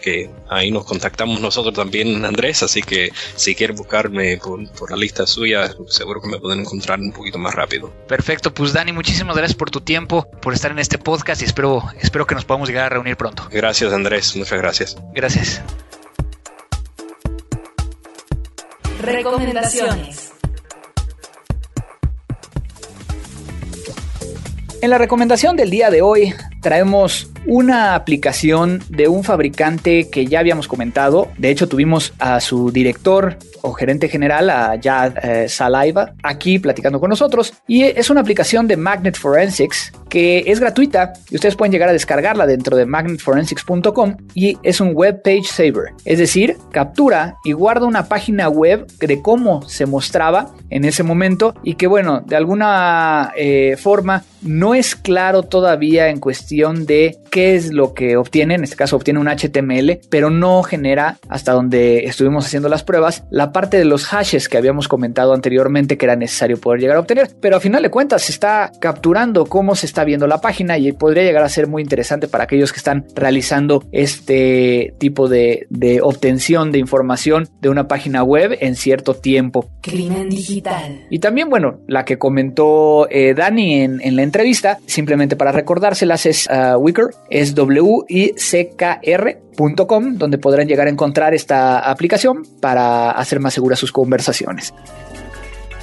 que 0.00 0.30
ahí 0.48 0.70
nos 0.70 0.84
contactamos 0.84 1.40
nosotros 1.40 1.74
también, 1.74 2.24
Andrés, 2.24 2.62
así 2.62 2.82
que 2.82 3.10
si 3.36 3.54
quieren 3.54 3.76
buscarme 3.76 4.38
por, 4.38 4.90
la 4.90 4.96
lista 4.96 5.26
suya, 5.26 5.70
seguro 5.88 6.20
que 6.20 6.28
me 6.28 6.38
pueden 6.38 6.60
encontrar 6.60 7.00
un 7.00 7.12
poquito 7.12 7.38
más 7.38 7.54
rápido. 7.54 7.92
Perfecto, 8.08 8.52
pues 8.52 8.72
Dani, 8.72 8.92
muchísimas 8.92 9.36
gracias 9.36 9.56
por 9.56 9.70
tu 9.70 9.80
tiempo, 9.80 10.30
por 10.40 10.54
estar 10.54 10.70
en 10.70 10.78
este 10.78 10.98
podcast 10.98 11.42
y 11.42 11.44
espero, 11.44 11.82
espero 12.00 12.26
que 12.26 12.34
nos 12.34 12.44
podamos 12.44 12.68
llegar 12.68 12.86
a 12.86 12.88
reunir 12.90 13.16
pronto. 13.16 13.48
Gracias, 13.50 13.92
Andrés, 13.92 14.36
muchas 14.36 14.58
gracias. 14.58 14.96
Gracias. 15.12 15.62
Recomendaciones. 19.00 20.32
En 24.82 24.88
la 24.88 24.96
recomendación 24.96 25.56
del 25.56 25.68
día 25.68 25.90
de 25.90 26.00
hoy 26.00 26.34
traemos 26.60 27.30
una 27.46 27.94
aplicación 27.94 28.82
de 28.88 29.08
un 29.08 29.24
fabricante 29.24 30.08
que 30.10 30.26
ya 30.26 30.40
habíamos 30.40 30.68
comentado. 30.68 31.28
De 31.38 31.50
hecho, 31.50 31.68
tuvimos 31.68 32.12
a 32.18 32.40
su 32.40 32.70
director 32.70 33.38
o 33.62 33.72
gerente 33.72 34.08
general, 34.08 34.50
a 34.50 34.78
Jad 34.82 35.12
eh, 35.22 35.48
Saliva, 35.48 36.12
aquí 36.22 36.58
platicando 36.58 37.00
con 37.00 37.10
nosotros. 37.10 37.52
Y 37.66 37.82
es 37.82 38.10
una 38.10 38.20
aplicación 38.20 38.66
de 38.66 38.76
Magnet 38.76 39.16
Forensics 39.16 39.92
que 40.08 40.44
es 40.46 40.58
gratuita 40.58 41.12
y 41.30 41.36
ustedes 41.36 41.54
pueden 41.54 41.72
llegar 41.72 41.88
a 41.88 41.92
descargarla 41.92 42.46
dentro 42.46 42.76
de 42.76 42.84
magnetforensics.com 42.84 44.16
y 44.34 44.58
es 44.62 44.80
un 44.80 44.92
web 44.92 45.22
page 45.22 45.44
saver. 45.44 45.94
Es 46.04 46.18
decir, 46.18 46.56
captura 46.72 47.36
y 47.44 47.52
guarda 47.52 47.86
una 47.86 48.08
página 48.08 48.48
web 48.48 48.86
de 48.98 49.22
cómo 49.22 49.62
se 49.68 49.86
mostraba 49.86 50.52
en 50.68 50.84
ese 50.84 51.04
momento 51.04 51.54
y 51.62 51.74
que 51.74 51.86
bueno, 51.86 52.22
de 52.26 52.36
alguna 52.36 53.32
eh, 53.36 53.76
forma 53.78 54.24
no 54.42 54.74
es 54.74 54.96
claro 54.96 55.44
todavía 55.44 56.08
en 56.08 56.18
cuestión 56.18 56.49
de 56.50 57.16
qué 57.30 57.54
es 57.54 57.72
lo 57.72 57.94
que 57.94 58.16
obtiene, 58.16 58.54
en 58.54 58.64
este 58.64 58.74
caso 58.74 58.96
obtiene 58.96 59.20
un 59.20 59.28
HTML, 59.28 60.00
pero 60.10 60.30
no 60.30 60.64
genera, 60.64 61.18
hasta 61.28 61.52
donde 61.52 62.04
estuvimos 62.06 62.44
haciendo 62.44 62.68
las 62.68 62.82
pruebas, 62.82 63.22
la 63.30 63.52
parte 63.52 63.76
de 63.76 63.84
los 63.84 64.06
hashes 64.06 64.48
que 64.48 64.58
habíamos 64.58 64.88
comentado 64.88 65.32
anteriormente 65.32 65.96
que 65.96 66.06
era 66.06 66.16
necesario 66.16 66.58
poder 66.58 66.80
llegar 66.80 66.96
a 66.96 67.00
obtener. 67.00 67.30
Pero 67.40 67.56
a 67.56 67.60
final 67.60 67.82
de 67.84 67.90
cuentas 67.90 68.22
se 68.22 68.32
está 68.32 68.72
capturando 68.80 69.46
cómo 69.46 69.76
se 69.76 69.86
está 69.86 70.02
viendo 70.02 70.26
la 70.26 70.40
página 70.40 70.76
y 70.76 70.90
podría 70.90 71.22
llegar 71.22 71.44
a 71.44 71.48
ser 71.48 71.68
muy 71.68 71.82
interesante 71.82 72.26
para 72.26 72.44
aquellos 72.44 72.72
que 72.72 72.78
están 72.78 73.06
realizando 73.14 73.84
este 73.92 74.94
tipo 74.98 75.28
de, 75.28 75.68
obtención 76.02 76.72
de 76.72 76.78
información 76.78 77.48
de 77.60 77.68
una 77.68 77.86
página 77.86 78.24
web 78.24 78.56
en 78.60 78.74
cierto 78.74 79.14
tiempo. 79.14 79.70
Crimen 79.82 80.28
digital. 80.28 81.06
Y 81.10 81.20
también, 81.20 81.48
bueno, 81.48 81.78
la 81.86 82.04
que 82.04 82.18
comentó 82.18 83.08
eh, 83.08 83.34
Dani 83.34 83.82
en, 83.82 84.00
en, 84.02 84.16
la 84.16 84.22
entrevista, 84.22 84.78
simplemente 84.86 85.36
para 85.36 85.52
recordárselas, 85.52 86.26
es 86.26 86.39
uh, 86.48 86.76
Wicker, 86.78 87.08
es 87.28 87.54
wickr.com, 87.56 88.04
donde 90.16 90.38
podrán 90.38 90.68
llegar 90.68 90.86
a 90.86 90.90
encontrar 90.90 91.34
esta 91.34 91.80
aplicación 91.80 92.46
para 92.60 93.10
hacer 93.10 93.40
más 93.40 93.52
seguras 93.54 93.78
sus 93.78 93.92
conversaciones. 93.92 94.72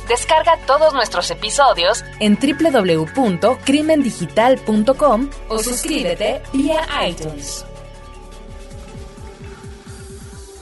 Descarga 0.08 0.58
todos 0.65 0.93
nuestros 0.93 1.30
episodios 1.32 2.06
en 2.20 2.38
www.crimendigital.com 2.39 5.30
o 5.50 5.60
suscríbete 5.60 6.41
vía 6.54 6.80
iTunes 7.06 7.65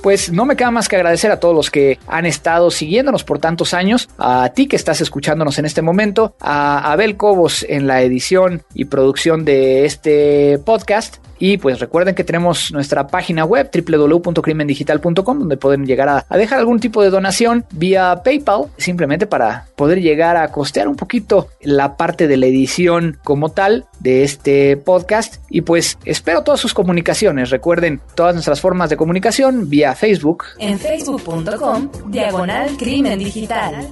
pues 0.05 0.31
no 0.31 0.45
me 0.45 0.55
queda 0.55 0.69
más 0.69 0.87
que 0.87 0.97
agradecer 0.97 1.31
a 1.31 1.39
todos 1.39 1.55
los 1.55 1.71
que 1.71 1.97
han 2.05 2.27
estado 2.27 2.69
siguiéndonos 2.69 3.23
por 3.23 3.39
tantos 3.39 3.73
años, 3.73 4.07
a 4.19 4.51
ti 4.53 4.67
que 4.67 4.75
estás 4.75 5.01
escuchándonos 5.01 5.57
en 5.57 5.65
este 5.65 5.81
momento, 5.81 6.35
a 6.39 6.91
Abel 6.91 7.17
Cobos 7.17 7.65
en 7.67 7.87
la 7.87 8.03
edición 8.03 8.61
y 8.75 8.85
producción 8.85 9.45
de 9.45 9.85
este 9.85 10.59
podcast 10.63 11.15
y 11.39 11.57
pues 11.57 11.79
recuerden 11.79 12.15
que 12.15 12.23
tenemos 12.23 12.71
nuestra 12.71 13.07
página 13.07 13.45
web 13.45 13.69
www.crimendigital.com 13.73 15.39
donde 15.39 15.57
pueden 15.57 15.85
llegar 15.85 16.25
a, 16.29 16.37
dejar 16.37 16.59
algún 16.59 16.79
tipo 16.79 17.01
de 17.03 17.09
donación 17.09 17.65
vía 17.71 18.21
PayPal, 18.23 18.65
simplemente 18.77 19.27
para 19.27 19.67
poder 19.75 20.01
llegar 20.01 20.37
a 20.37 20.51
costear 20.51 20.87
un 20.87 20.95
poquito 20.95 21.49
la 21.61 21.97
parte 21.97 22.27
de 22.27 22.37
la 22.37 22.45
edición 22.45 23.17
como 23.23 23.49
tal 23.49 23.85
de 23.99 24.23
este 24.23 24.77
podcast. 24.77 25.35
Y 25.49 25.61
pues 25.61 25.97
espero 26.05 26.43
todas 26.43 26.59
sus 26.59 26.73
comunicaciones. 26.73 27.49
Recuerden 27.49 28.01
todas 28.15 28.33
nuestras 28.33 28.61
formas 28.61 28.89
de 28.89 28.97
comunicación 28.97 29.69
vía 29.69 29.95
Facebook. 29.95 30.45
En 30.59 30.79
facebook.com, 30.79 31.89
diagonal 32.07 32.75
crimen 32.77 33.19
digital. 33.19 33.87